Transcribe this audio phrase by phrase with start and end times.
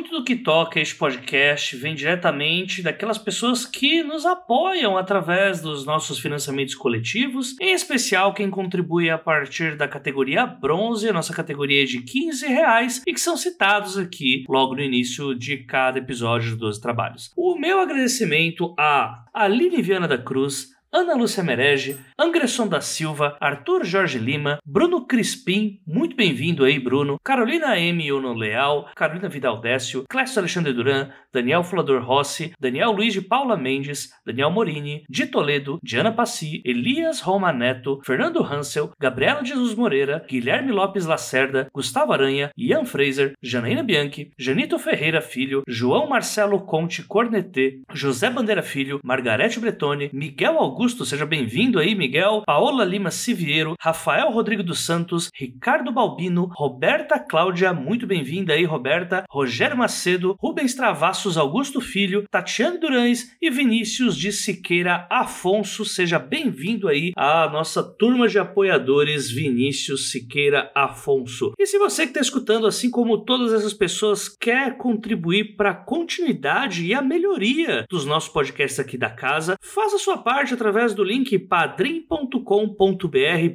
[0.00, 5.84] Muito do que toca este podcast vem diretamente daquelas pessoas que nos apoiam através dos
[5.84, 12.00] nossos financiamentos coletivos, em especial quem contribui a partir da categoria bronze, nossa categoria de
[12.00, 17.30] 15 reais, e que são citados aqui logo no início de cada episódio dos Trabalhos.
[17.36, 23.84] O meu agradecimento a Aline Viana da Cruz, Ana Lúcia Merege, Angresson da Silva, Arthur
[23.84, 28.10] Jorge Lima, Bruno Crispim, muito bem-vindo aí, Bruno, Carolina M.
[28.10, 33.56] Ono Leal, Carolina Vidal Décio, Clécio Alexandre Duran, Daniel Fulador Rossi, Daniel Luiz de Paula
[33.56, 40.26] Mendes, Daniel Morini, de Toledo, Diana Passi, Elias Roma Neto, Fernando Hansel, Gabriela Jesus Moreira,
[40.28, 47.04] Guilherme Lopes Lacerda, Gustavo Aranha, Ian Fraser, Janaína Bianchi, Janito Ferreira Filho, João Marcelo Conte
[47.04, 53.74] Cornetê, José Bandeira Filho, Margarete Bretone, Miguel Augusto, seja bem-vindo aí, Miguel, Paola Lima Siviero,
[53.78, 60.74] Rafael Rodrigo dos Santos, Ricardo Balbino, Roberta Cláudia, muito bem-vinda aí, Roberta, Rogério Macedo, Rubens
[60.74, 65.84] Travassos Augusto Filho, Tatiane Durães e Vinícius de Siqueira Afonso.
[65.84, 71.52] Seja bem-vindo aí à nossa turma de apoiadores Vinícius Siqueira Afonso.
[71.58, 75.74] E se você que está escutando, assim como todas essas pessoas, quer contribuir para a
[75.74, 81.02] continuidade e a melhoria dos nossos podcasts aqui da casa, faça sua parte através do
[81.02, 82.38] link padrim.com.br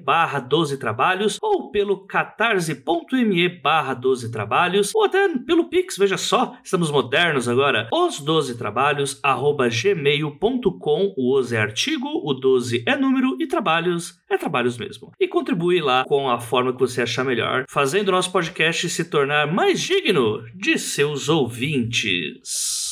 [0.04, 6.58] barra 12 trabalhos ou pelo catarse.me barra 12 trabalhos ou até pelo Pix, veja só,
[6.64, 7.88] estamos modernos agora.
[7.94, 14.20] Os 12 trabalhos arroba gmail.com, o 12 é artigo, o 12 é número e trabalhos
[14.30, 15.12] é trabalhos mesmo.
[15.20, 19.52] E contribui lá com a forma que você achar melhor, fazendo nosso podcast se tornar
[19.52, 22.85] mais digno de seus ouvintes.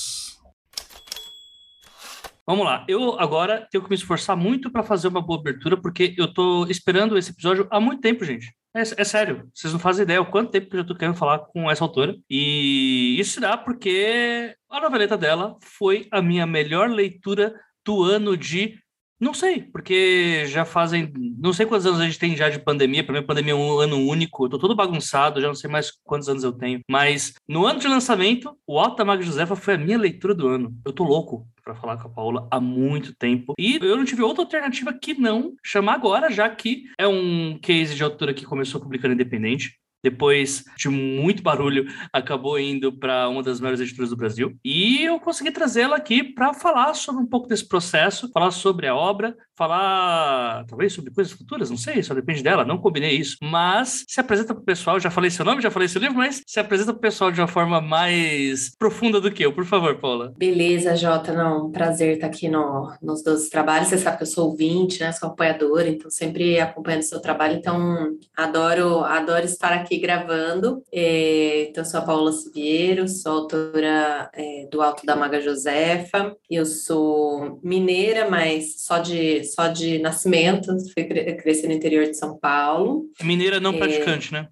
[2.46, 6.14] Vamos lá, eu agora tenho que me esforçar muito para fazer uma boa abertura, porque
[6.18, 8.54] eu tô esperando esse episódio há muito tempo, gente.
[8.76, 11.16] É, é, sério, vocês não fazem ideia o quanto tempo que eu já tô querendo
[11.16, 12.18] falar com essa autora.
[12.30, 17.54] E isso dá porque a noveleta dela foi a minha melhor leitura
[17.86, 18.78] do ano de.
[19.24, 21.14] Não sei, porque já fazem.
[21.40, 23.06] Não sei quantos anos a gente tem já de pandemia.
[23.06, 24.44] Para mim, pandemia é um ano único.
[24.46, 26.82] Eu tô todo bagunçado, já não sei mais quantos anos eu tenho.
[26.92, 30.76] Mas no ano de lançamento, o Maga Josefa foi a minha leitura do ano.
[30.86, 33.54] Eu tô louco para falar com a Paula há muito tempo.
[33.58, 37.96] E eu não tive outra alternativa que não chamar agora, já que é um case
[37.96, 39.80] de autora que começou publicando independente.
[40.04, 44.54] Depois de muito barulho, acabou indo para uma das maiores editoras do Brasil.
[44.64, 48.96] E eu consegui trazê-la aqui para falar sobre um pouco desse processo, falar sobre a
[48.96, 53.38] obra, falar talvez sobre coisas futuras, não sei, só depende dela, não combinei isso.
[53.42, 56.42] Mas se apresenta para o pessoal, já falei seu nome, já falei seu livro, mas
[56.46, 59.96] se apresenta para o pessoal de uma forma mais profunda do que eu, por favor,
[60.00, 60.34] Paula.
[60.38, 63.88] Beleza, Jota, não, prazer estar aqui no, nos 12 trabalhos.
[63.88, 65.12] Você sabe que eu sou ouvinte, né?
[65.12, 70.84] Sou apoiadora, então sempre acompanhando o seu trabalho, então adoro, adoro estar aqui gravando.
[70.92, 76.36] É, então, sou a Paula Siviero, sou autora é, do Alto da Maga Josefa.
[76.50, 82.38] Eu sou mineira, mas só de, só de nascimento, fui crescer no interior de São
[82.38, 83.06] Paulo.
[83.22, 84.48] Mineira não praticante, né?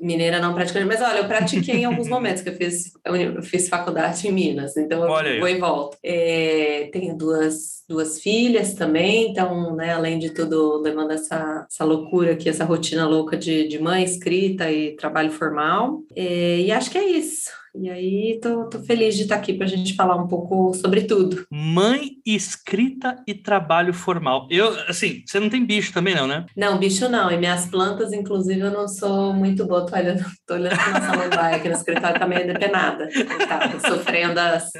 [0.00, 3.68] Mineira não praticante, mas olha, eu pratiquei em alguns momentos, que eu fiz, eu fiz
[3.68, 5.98] faculdade em Minas, então eu vou e volto.
[6.02, 12.32] É, tenho duas, duas filhas também, então, né, além de tudo, levando essa, essa loucura
[12.32, 16.02] aqui, essa rotina louca de, de mãe, escrita e trabalho formal.
[16.14, 17.57] É, e acho que é isso.
[17.80, 21.02] E aí, tô, tô feliz de estar aqui para a gente falar um pouco sobre
[21.02, 21.46] tudo.
[21.48, 24.48] Mãe, escrita e trabalho formal.
[24.50, 26.44] Eu, assim, você não tem bicho também, não, né?
[26.56, 27.30] Não, bicho não.
[27.30, 29.86] E minhas plantas, inclusive, eu não sou muito boa.
[29.86, 33.08] Tô olhando, tô olhando nossa samambaia aqui no escritório, tá meio depenada.
[33.46, 34.72] Tá, sofrendo as,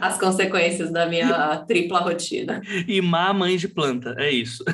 [0.00, 2.62] as consequências da minha tripla rotina.
[2.88, 4.64] E má mãe de planta, é isso.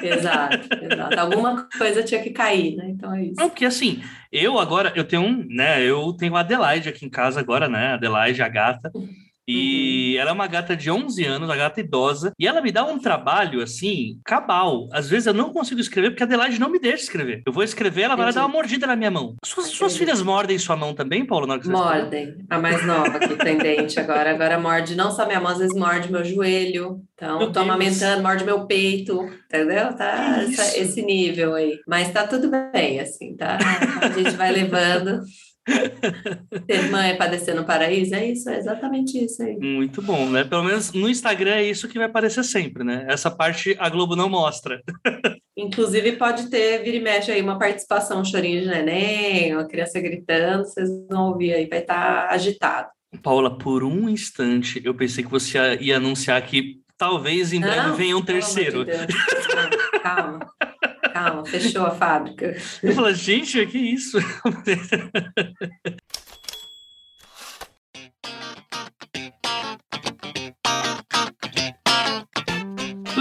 [0.00, 1.18] Exato, exato.
[1.18, 2.90] Alguma coisa tinha que cair, né?
[2.90, 3.34] Então é isso.
[3.36, 4.00] Não, porque assim,
[4.32, 5.82] eu agora, eu tenho um, né?
[5.82, 7.94] Eu tenho a Adelaide aqui em casa agora, né?
[7.94, 8.90] Adelaide, a gata.
[9.46, 10.20] E uhum.
[10.20, 12.98] ela é uma gata de 11 anos, uma gata idosa, e ela me dá um
[12.98, 14.88] trabalho assim, cabal.
[14.92, 17.42] Às vezes eu não consigo escrever porque a Adelaide não me deixa escrever.
[17.44, 19.34] Eu vou escrever, ela vai dar uma mordida na minha mão.
[19.44, 21.46] Suas, suas filhas mordem sua mão também, Paulo?
[21.46, 22.22] Na hora que mordem.
[22.28, 22.46] Escreve?
[22.48, 25.76] A mais nova que tem dente agora, agora morde não só minha mão, às vezes
[25.76, 27.02] morde meu joelho.
[27.14, 27.66] Então, meu tô Deus.
[27.66, 29.94] amamentando, morde meu peito, entendeu?
[29.94, 31.78] Tá essa, esse nível aí.
[31.86, 33.58] Mas tá tudo bem, assim, tá?
[34.00, 35.22] A gente vai levando.
[36.66, 39.56] Ter mãe padecer no paraíso, é isso, é exatamente isso aí.
[39.56, 40.42] Muito bom, né?
[40.44, 43.06] Pelo menos no Instagram é isso que vai aparecer sempre, né?
[43.08, 44.82] Essa parte a Globo não mostra.
[45.56, 50.00] Inclusive, pode ter, vira e mexe aí, uma participação, um chorinho de neném, uma criança
[50.00, 52.88] gritando, vocês vão ouvir aí, vai estar tá agitado.
[53.22, 57.94] Paula, por um instante eu pensei que você ia anunciar que talvez em breve Não,
[57.94, 58.84] venha um terceiro.
[58.84, 58.92] De
[60.02, 60.40] calma,
[61.12, 62.56] calma, fechou a fábrica.
[62.82, 64.18] Eu falo, gente, que isso?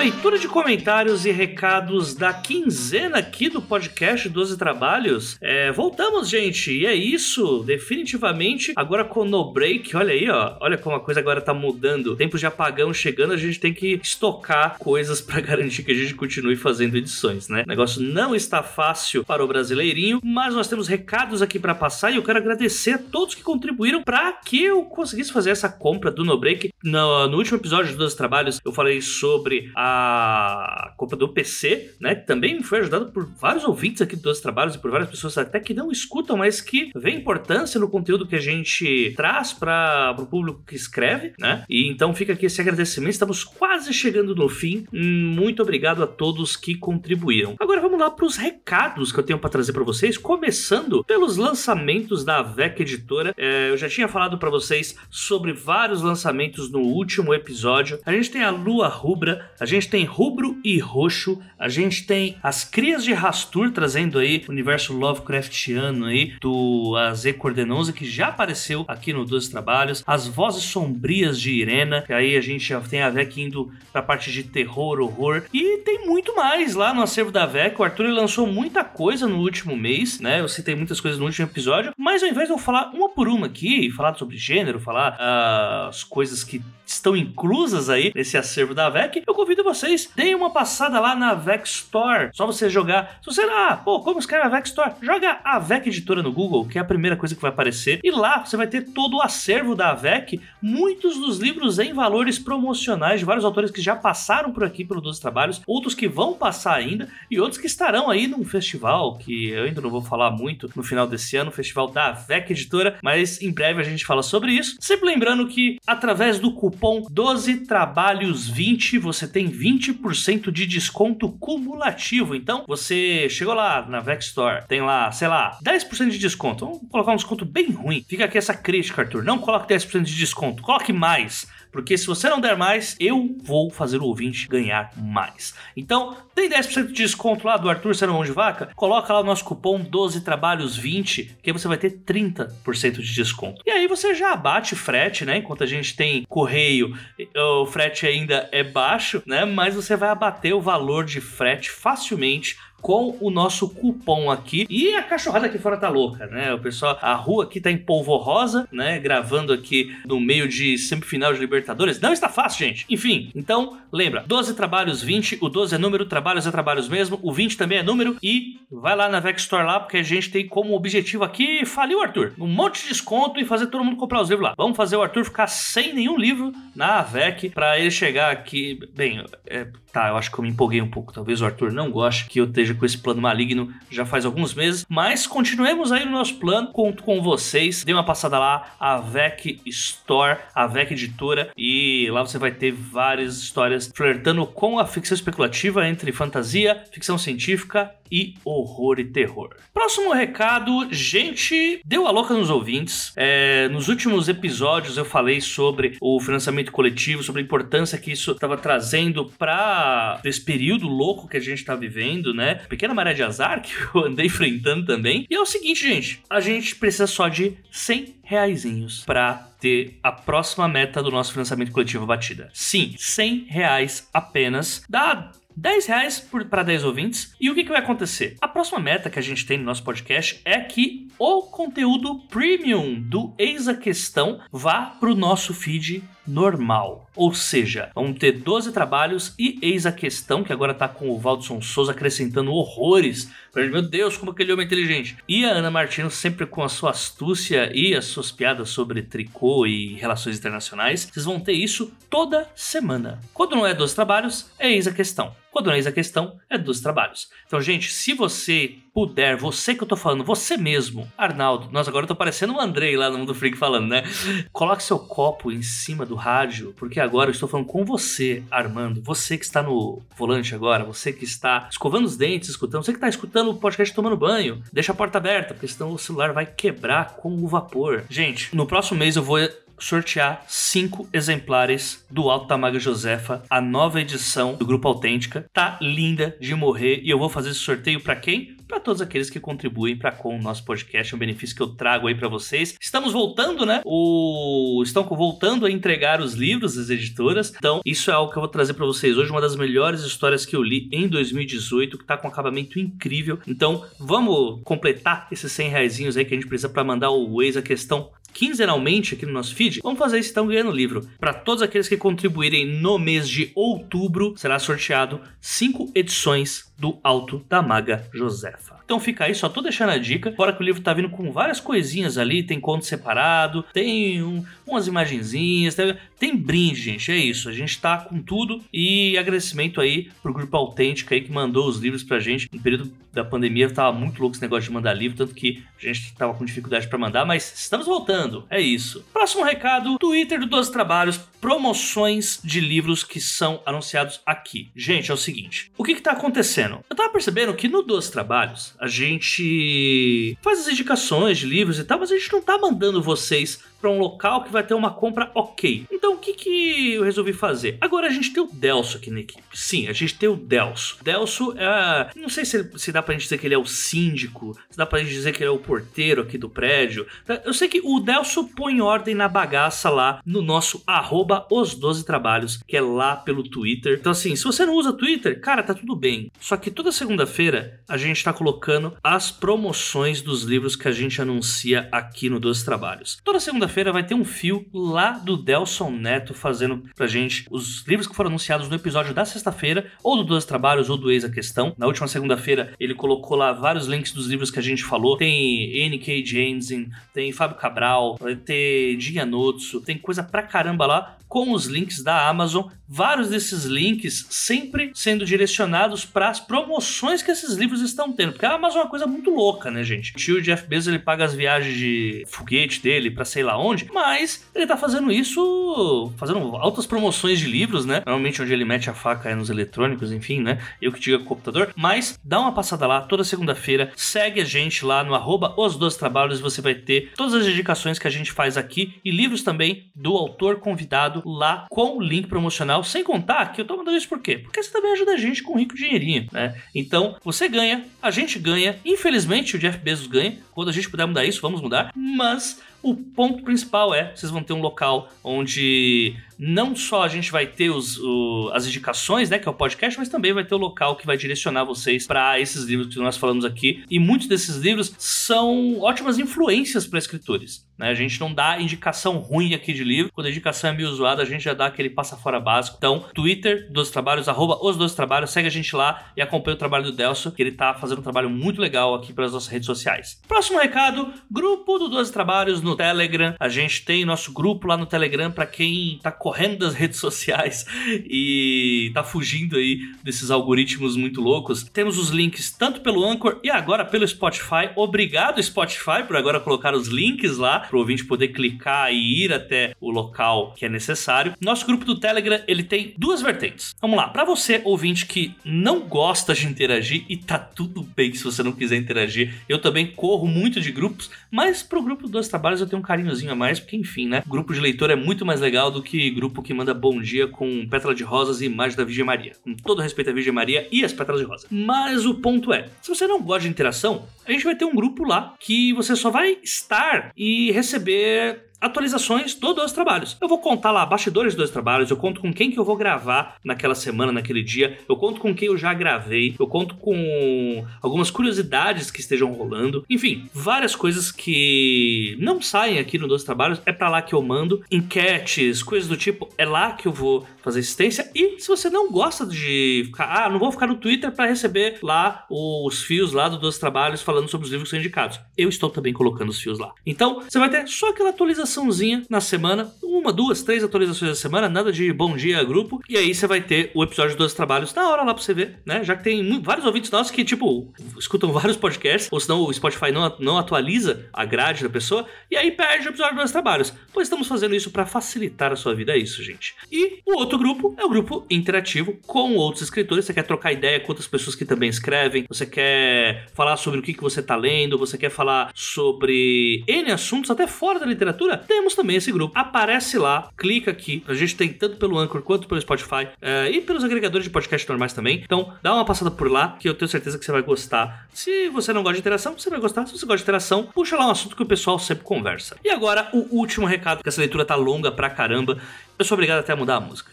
[0.02, 5.38] Leitura de comentários e recados da quinzena aqui do podcast 12 Trabalhos.
[5.40, 7.62] É, voltamos, gente, e é isso.
[7.64, 10.58] Definitivamente, agora com No Break, olha aí, ó.
[10.60, 12.16] Olha como a coisa agora tá mudando.
[12.16, 16.16] Tempos de apagão chegando, a gente tem que estocar coisas para garantir que a gente
[16.16, 17.62] continue fazendo edições, né?
[17.64, 22.10] O negócio não está fácil para o brasileirinho, mas nós temos recados aqui para passar
[22.10, 26.10] e eu quero agradecer a todos que contribuíram para que eu conseguisse fazer essa compra
[26.10, 26.74] do No Break.
[26.84, 32.16] No, no último episódio dos Trabalhos, eu falei sobre a a compra do PC, né?
[32.16, 35.74] Também foi ajudado por vários ouvintes aqui dos trabalhos e por várias pessoas até que
[35.74, 40.64] não escutam, mas que vê importância no conteúdo que a gente traz para o público
[40.66, 41.64] que escreve, né?
[41.70, 43.12] E então fica aqui esse agradecimento.
[43.12, 44.86] Estamos quase chegando no fim.
[44.92, 47.56] Muito obrigado a todos que contribuíram.
[47.60, 51.38] Agora vamos lá para os recados que eu tenho para trazer para vocês, começando pelos
[51.38, 53.34] lançamentos da VEC Editora.
[53.38, 58.00] É, eu já tinha falado para vocês sobre vários lançamentos no último episódio.
[58.06, 62.06] A gente tem a Lua Rubra, a gente gente tem rubro e roxo, a gente
[62.06, 68.06] tem as crias de Rastur trazendo aí o universo Lovecraftiano aí do AZ Cordenosa que
[68.06, 72.64] já apareceu aqui no Dois Trabalhos, as vozes sombrias de Irena, que aí a gente
[72.64, 76.94] já tem a VEC indo pra parte de terror, horror, e tem muito mais lá
[76.94, 77.80] no acervo da VEC.
[77.80, 80.42] O Arthur lançou muita coisa no último mês, né?
[80.42, 83.28] Eu citei muitas coisas no último episódio, mas ao invés de eu falar uma por
[83.28, 88.74] uma aqui, falar sobre gênero, falar uh, as coisas que estão inclusas aí nesse acervo
[88.74, 92.30] da VEC, eu convido vocês, deem uma passada lá na VEC Store.
[92.34, 93.20] Só você jogar.
[93.22, 94.94] Se você, ah, pô, como escreve a VEC Store?
[95.02, 98.00] Joga a VEC Editora no Google, que é a primeira coisa que vai aparecer.
[98.04, 102.38] E lá você vai ter todo o acervo da VEC, muitos dos livros em valores
[102.38, 106.34] promocionais de vários autores que já passaram por aqui pelo 12 Trabalhos, outros que vão
[106.34, 110.32] passar ainda e outros que estarão aí num festival que eu ainda não vou falar
[110.32, 114.06] muito no final desse ano, o festival da VEC Editora, mas em breve a gente
[114.06, 114.78] fala sobre isso.
[114.80, 121.30] Sempre lembrando que através do cupom cupom 12 trabalhos 20 você tem 20% de desconto
[121.34, 122.36] cumulativo.
[122.36, 126.66] Então, você chegou lá na Vex Store, tem lá, sei lá, 10% de desconto.
[126.66, 128.04] Vamos colocar um desconto bem ruim.
[128.08, 129.24] Fica aqui essa crítica, Arthur.
[129.24, 131.48] Não coloque 10% de desconto, coloque mais.
[131.72, 135.54] Porque se você não der mais, eu vou fazer o ouvinte ganhar mais.
[135.76, 138.72] Então, tem 10% de desconto lá do Arthur Serão de Vaca?
[138.76, 143.14] Coloca lá o nosso cupom 12 trabalhos 20, que aí você vai ter 30% de
[143.14, 143.62] desconto.
[143.66, 145.38] E aí você já abate frete, né?
[145.38, 146.98] Enquanto a gente tem correio,
[147.36, 149.46] o frete ainda é baixo, né?
[149.46, 154.66] Mas você vai abater o valor de frete facilmente com o nosso cupom aqui.
[154.70, 156.54] E a cachorrada aqui fora tá louca, né?
[156.54, 159.00] O pessoal, a rua aqui tá em polvo rosa, né?
[159.00, 162.00] Gravando aqui no meio de semifinal de Libertadores.
[162.00, 162.86] Não está fácil, gente.
[162.90, 167.32] Enfim, então lembra: 12 trabalhos 20, o 12 é número, trabalhos é trabalhos mesmo, o
[167.32, 168.18] 20 também é número.
[168.22, 171.96] E vai lá na Vex Store lá, porque a gente tem como objetivo aqui falir
[171.96, 172.34] o Arthur.
[172.40, 174.54] Um monte de desconto e fazer todo mundo comprar os livros lá.
[174.58, 178.80] Vamos fazer o Arthur ficar sem nenhum livro na AVEC para ele chegar aqui.
[178.96, 181.14] Bem, é, tá, eu acho que eu me empolguei um pouco.
[181.14, 184.54] Talvez o Arthur não goste que eu esteja com esse plano maligno já faz alguns
[184.54, 187.84] meses, mas continuemos aí no nosso plano, conto com vocês.
[187.84, 192.72] Dê uma passada lá, a VEC Store, a VEC Editora, e lá você vai ter
[192.72, 199.56] várias histórias flertando com a ficção especulativa entre fantasia, ficção científica e horror e terror.
[199.74, 203.14] Próximo recado, gente, deu a louca nos ouvintes.
[203.16, 208.32] É, nos últimos episódios eu falei sobre o financiamento coletivo, sobre a importância que isso
[208.32, 209.81] estava trazendo para
[210.24, 212.56] esse período louco que a gente está vivendo, né?
[212.56, 215.26] Pequena maré de azar que eu andei enfrentando também.
[215.30, 220.12] E é o seguinte, gente, a gente precisa só de 100 reaisinhos para ter a
[220.12, 222.50] próxima meta do nosso financiamento coletivo batida.
[222.54, 224.84] Sim, 100 reais apenas.
[224.90, 227.36] Dá 10 reais para 10 ouvintes.
[227.40, 228.36] E o que, que vai acontecer?
[228.42, 233.00] A próxima meta que a gente tem no nosso podcast é que o conteúdo premium
[233.00, 237.10] do Eis a Questão vá para o nosso feed normal.
[237.16, 241.20] Ou seja, vão ter 12 trabalhos e eis a questão, que agora tá com o
[241.20, 243.32] Valdson Souza acrescentando horrores.
[243.56, 245.18] Meu Deus, como aquele homem é inteligente.
[245.28, 249.66] E a Ana Martino sempre com a sua astúcia e as suas piadas sobre tricô
[249.66, 251.10] e relações internacionais.
[251.12, 253.20] Vocês vão ter isso toda semana.
[253.34, 255.36] Quando não é 12 trabalhos, é eis a questão.
[255.52, 257.30] Codonês a questão é dos trabalhos.
[257.46, 262.08] Então, gente, se você puder, você que eu tô falando, você mesmo, Arnaldo, nós agora
[262.08, 264.04] tô parecendo o Andrei lá no Mundo Freak falando, né?
[264.52, 269.02] Coloque seu copo em cima do rádio, porque agora eu estou falando com você, Armando,
[269.02, 272.98] você que está no volante agora, você que está escovando os dentes, escutando, você que
[272.98, 276.46] está escutando o podcast tomando banho, deixa a porta aberta, porque senão o celular vai
[276.46, 278.04] quebrar com o vapor.
[278.10, 279.40] Gente, no próximo mês eu vou
[279.82, 285.46] sortear cinco exemplares do Alto da Maga Josefa, a nova edição do Grupo Autêntica.
[285.52, 288.56] Tá linda de morrer e eu vou fazer esse sorteio para quem?
[288.72, 291.68] Para todos aqueles que contribuem para com o nosso podcast, é um benefício que eu
[291.68, 292.74] trago aí para vocês.
[292.80, 293.82] Estamos voltando, né?
[293.84, 297.54] O estão voltando a entregar os livros das editoras.
[297.54, 300.46] Então, isso é algo que eu vou trazer para vocês hoje, uma das melhores histórias
[300.46, 303.40] que eu li em 2018, que tá com um acabamento incrível.
[303.46, 307.58] Então, vamos completar esses 100 reais aí que a gente precisa para mandar o ex
[307.58, 311.08] a questão quinzenalmente aqui no nosso feed, vamos fazer isso então ganhando livro.
[311.20, 317.46] Para todos aqueles que contribuírem no mês de outubro, será sorteado cinco edições do Alto
[317.48, 318.82] da Maga Josefa.
[318.84, 320.34] Então fica aí, só tô deixando a dica.
[320.34, 324.44] Fora que o livro tá vindo com várias coisinhas ali, tem conto separado, tem um,
[324.68, 327.12] umas imagenzinhas, tem, tem, brinde, gente.
[327.12, 327.50] É isso.
[327.50, 328.62] A gente tá com tudo.
[328.72, 332.48] E agradecimento aí pro grupo Autêntica aí que mandou os livros pra gente.
[332.54, 335.86] No período da pandemia tava muito louco esse negócio de mandar livro, tanto que a
[335.86, 338.46] gente tava com dificuldade para mandar, mas estamos voltando.
[338.50, 339.04] É isso.
[339.12, 344.70] Próximo recado: Twitter do 12 Trabalhos, promoções de livros que são anunciados aqui.
[344.76, 346.80] Gente, é o seguinte: o que que tá acontecendo?
[346.90, 351.84] Eu tava percebendo que no 12 Trabalhos a gente faz as indicações de livros e
[351.84, 354.92] tal, mas a gente não tá mandando vocês para um local que vai ter uma
[354.92, 355.86] compra ok.
[355.92, 357.78] Então o que, que eu resolvi fazer?
[357.82, 359.42] Agora a gente tem o Delso aqui na equipe.
[359.54, 360.98] Sim, a gente tem o Delso.
[361.02, 362.12] Delso é.
[362.16, 364.86] Não sei se, se dá pra gente dizer que ele é o síndico, se dá
[364.86, 367.08] pra gente dizer que ele é o porteiro aqui do prédio.
[367.44, 372.06] Eu sei que o Delso põe ordem na bagaça lá no nosso arroba os 12
[372.06, 373.98] trabalhos, que é lá pelo Twitter.
[374.00, 376.32] Então, assim, se você não usa Twitter, cara, tá tudo bem.
[376.40, 381.22] Só que toda segunda-feira a gente tá colocando as promoções dos livros que a gente
[381.22, 383.18] anuncia aqui no 12 Trabalhos.
[383.24, 387.86] Toda segunda segunda-feira vai ter um fio lá do Delson Neto fazendo pra gente os
[387.88, 391.24] livros que foram anunciados no episódio da sexta-feira, ou do Dois Trabalhos, ou do Ex
[391.24, 391.74] a Questão.
[391.78, 395.18] Na última segunda-feira ele colocou lá vários links dos livros que a gente falou.
[395.18, 396.26] Tem N.K.
[396.26, 402.04] Jensen, tem Fábio Cabral, vai ter Gianotsu, tem coisa pra caramba lá com os links
[402.04, 402.68] da Amazon.
[402.86, 408.34] Vários desses links sempre sendo direcionados para as promoções que esses livros estão tendo.
[408.34, 410.12] Porque a Amazon é uma coisa muito louca, né, gente?
[410.12, 413.90] O tio Jeff Bezos ele paga as viagens de foguete dele para sei lá onde,
[413.94, 418.02] mas ele tá fazendo isso, fazendo altas promoções de livros, né?
[418.06, 420.60] Normalmente onde ele mete a faca é nos eletrônicos, enfim, né?
[420.82, 421.74] Eu que diga computador.
[421.76, 425.96] Mas dá uma passada lá toda segunda-feira, segue a gente lá no arroba os dois
[425.96, 429.90] trabalhos você vai ter todas as indicações que a gente faz aqui e livros também
[429.96, 434.10] do autor convidado lá com o link promocional, sem contar que eu tô mandando isso
[434.10, 434.38] por quê?
[434.38, 436.56] Porque você também ajuda a gente com um rico dinheirinho, né?
[436.74, 441.06] Então, você ganha, a gente ganha, infelizmente o Jeff Bezos ganha, quando a gente puder
[441.06, 446.16] mudar isso, vamos mudar, mas o ponto principal é, vocês vão ter um local onde
[446.42, 450.00] não só a gente vai ter os, o, as indicações, né, que é o podcast,
[450.00, 453.16] mas também vai ter o local que vai direcionar vocês para esses livros que nós
[453.16, 453.84] falamos aqui.
[453.92, 457.70] E muitos desses livros são ótimas influências para escritores.
[457.78, 457.90] Né?
[457.90, 460.12] A gente não dá indicação ruim aqui de livro.
[460.12, 462.78] Quando a indicação é meio zoada, a gente já dá aquele passa fora básico.
[462.80, 466.60] Então, Twitter dos trabalhos, arroba os dois trabalhos, segue a gente lá e acompanha o
[466.60, 469.48] trabalho do Delso, que ele tá fazendo um trabalho muito legal aqui para as nossas
[469.48, 470.20] redes sociais.
[470.28, 473.36] Próximo recado: grupo do 12 Trabalhos no Telegram.
[473.40, 476.98] A gente tem nosso grupo lá no Telegram para quem tá correndo correndo das redes
[476.98, 477.66] sociais
[478.06, 481.64] e tá fugindo aí desses algoritmos muito loucos.
[481.64, 484.70] Temos os links tanto pelo Anchor e agora pelo Spotify.
[484.78, 489.34] Obrigado, Spotify, por agora colocar os links lá para o ouvinte poder clicar e ir
[489.34, 491.34] até o local que é necessário.
[491.42, 493.76] Nosso grupo do Telegram, ele tem duas vertentes.
[493.82, 498.24] Vamos lá, para você ouvinte que não gosta de interagir e tá tudo bem se
[498.24, 499.34] você não quiser interagir.
[499.50, 503.34] Eu também corro muito de grupos, mas pro grupo dos trabalhos eu tenho um carinhozinho
[503.34, 504.24] a mais, porque enfim, né?
[504.26, 507.68] Grupo de leitor é muito mais legal do que grupo que manda bom dia com
[507.68, 509.34] pétala de rosas e imagem da Virgem Maria.
[509.44, 511.48] Com todo respeito à Virgem Maria e as pétalas de rosa.
[511.50, 514.76] Mas o ponto é, se você não gosta de interação, a gente vai ter um
[514.76, 520.16] grupo lá que você só vai estar e receber atualizações dos dois trabalhos.
[520.22, 522.78] Eu vou contar lá bastidores dos dois trabalhos, eu conto com quem que eu vou
[522.78, 527.66] gravar naquela semana, naquele dia, eu conto com quem eu já gravei, eu conto com
[527.82, 533.62] algumas curiosidades que estejam rolando, enfim, várias coisas que não saem aqui no Dois Trabalhos,
[533.66, 537.26] é para lá que eu mando, enquetes, coisas do tipo, é lá que eu vou
[537.42, 538.10] fazer assistência.
[538.14, 541.80] E se você não gosta de ficar, ah, não vou ficar no Twitter para receber
[541.82, 545.20] lá os fios lá do Dois Trabalhos falando sobre os livros que são indicados.
[545.38, 546.74] Eu estou também colocando os fios lá.
[546.86, 548.14] Então, você vai ter só aquela
[548.52, 552.82] atualizaçãozinha na semana, uma, duas, três atualizações da semana, nada de bom dia grupo.
[552.90, 555.60] E aí você vai ter o episódio dos trabalhos na hora lá pra você ver,
[555.66, 555.84] né?
[555.84, 559.92] Já que tem vários ouvintes nossos que, tipo, escutam vários podcasts, ou senão o Spotify
[559.92, 563.74] não, não atualiza a grade da pessoa, e aí perde o episódio dos trabalhos.
[563.94, 566.56] Pois estamos fazendo isso para facilitar a sua vida, é isso, gente.
[566.72, 570.06] E o outro grupo é o grupo interativo com outros escritores.
[570.06, 573.84] Você quer trocar ideia com outras pessoas que também escrevem, você quer falar sobre o
[573.84, 578.41] que, que você tá lendo, você quer falar sobre N assuntos, até fora da literatura,
[578.48, 579.38] temos também esse grupo.
[579.38, 581.04] Aparece lá, clica aqui.
[581.08, 584.68] A gente tem tanto pelo Anchor quanto pelo Spotify uh, e pelos agregadores de podcast
[584.68, 585.22] normais também.
[585.24, 588.08] Então, dá uma passada por lá que eu tenho certeza que você vai gostar.
[588.14, 589.86] Se você não gosta de interação, você vai gostar.
[589.86, 592.58] Se você gosta de interação, puxa lá um assunto que o pessoal sempre conversa.
[592.64, 595.58] E agora, o último recado, que essa leitura tá longa pra caramba.
[595.98, 597.12] Eu sou obrigado até a mudar a música.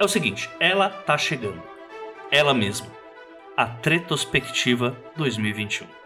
[0.00, 1.62] É o seguinte, ela tá chegando.
[2.30, 2.99] Ela mesma.
[3.60, 5.99] A Tretospectiva 2021.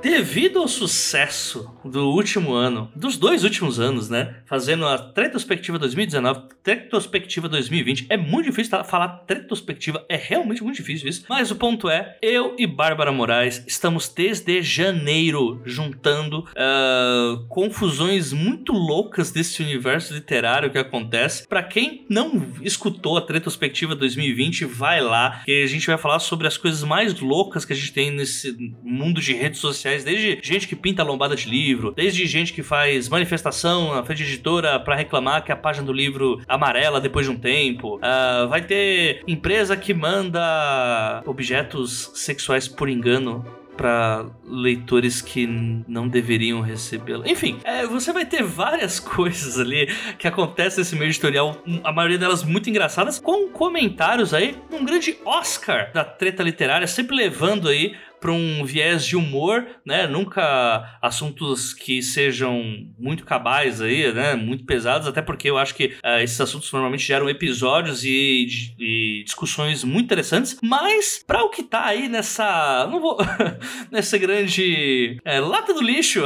[0.00, 4.36] Devido ao sucesso do último ano, dos dois últimos anos, né?
[4.46, 11.08] Fazendo a Retrospectiva 2019, Retrospectiva 2020, é muito difícil falar retrospectiva, é realmente muito difícil
[11.08, 11.24] isso.
[11.28, 18.72] Mas o ponto é, eu e Bárbara Moraes estamos desde janeiro juntando uh, confusões muito
[18.72, 21.46] loucas desse universo literário que acontece.
[21.48, 26.46] Para quem não escutou a Retrospectiva 2020, vai lá, que a gente vai falar sobre
[26.46, 30.38] as coisas mais loucas que a gente tem nesse mundo de redes sociais sociais, desde
[30.42, 34.94] gente que pinta lombada de livro, desde gente que faz manifestação na frente editora para
[34.94, 37.96] reclamar que a página do livro amarela depois de um tempo.
[37.96, 43.44] Uh, vai ter empresa que manda objetos sexuais por engano
[43.78, 47.28] para leitores que não deveriam recebê-la.
[47.28, 49.86] Enfim, é, você vai ter várias coisas ali
[50.18, 55.16] que acontecem nesse meio editorial, a maioria delas muito engraçadas, com comentários aí, um grande
[55.24, 60.06] Oscar da treta literária, sempre levando aí para um viés de humor, né?
[60.06, 62.62] Nunca assuntos que sejam
[62.98, 64.34] muito cabais aí, né?
[64.34, 69.22] Muito pesados, até porque eu acho que uh, esses assuntos normalmente geram episódios e, e
[69.24, 70.58] discussões muito interessantes.
[70.62, 73.18] Mas para o que tá aí nessa, não vou,
[73.90, 76.22] nessa grande é, lata do lixo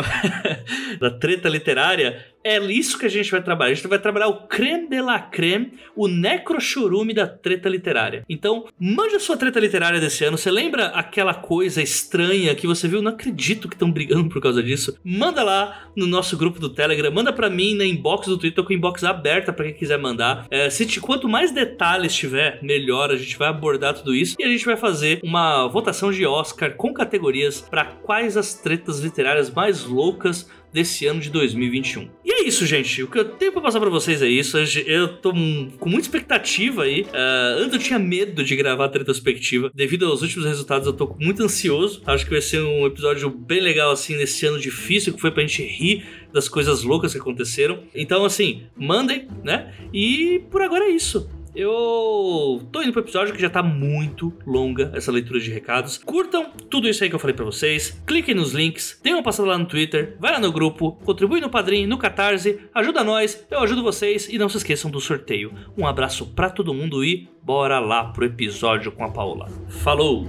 [1.01, 3.73] da treta literária, é isso que a gente vai trabalhar.
[3.73, 8.25] A gente vai trabalhar o creme de la creme, o necrochurume da treta literária.
[8.29, 10.37] Então, mande a sua treta literária desse ano.
[10.37, 13.03] Você lembra aquela coisa estranha que você viu?
[13.03, 14.99] Não acredito que estão brigando por causa disso.
[15.05, 17.11] Manda lá no nosso grupo do Telegram.
[17.13, 20.47] Manda para mim na inbox do Twitter, com inbox aberta para quem quiser mandar.
[20.51, 23.11] É, se te, quanto mais detalhes tiver, melhor.
[23.11, 26.75] A gente vai abordar tudo isso e a gente vai fazer uma votação de Oscar
[26.75, 32.09] com categorias para quais as tretas literárias mais loucas desse ano de 2021.
[32.25, 33.03] E é isso, gente.
[33.03, 34.57] O que eu tenho pra passar pra vocês é isso.
[34.87, 37.03] Eu tô com muita expectativa aí.
[37.03, 39.71] Uh, antes eu tinha medo de gravar a retrospectiva.
[39.75, 42.03] Devido aos últimos resultados, eu tô muito ansioso.
[42.07, 45.43] Acho que vai ser um episódio bem legal, assim, nesse ano difícil, que foi pra
[45.43, 47.83] gente rir das coisas loucas que aconteceram.
[47.95, 49.75] Então, assim, mandem, né?
[49.93, 51.29] E por agora é isso.
[51.55, 55.99] Eu tô indo pro episódio que já tá muito longa essa leitura de recados.
[55.99, 58.03] Curtam tudo isso aí que eu falei para vocês.
[58.07, 61.51] Cliquem nos links, deem uma passada lá no Twitter, vai lá no grupo, contribui no
[61.51, 65.53] Padrim, no Catarse, ajuda nós, eu ajudo vocês e não se esqueçam do sorteio.
[65.77, 69.49] Um abraço para todo mundo e bora lá pro episódio com a Paula.
[69.69, 70.29] Falou!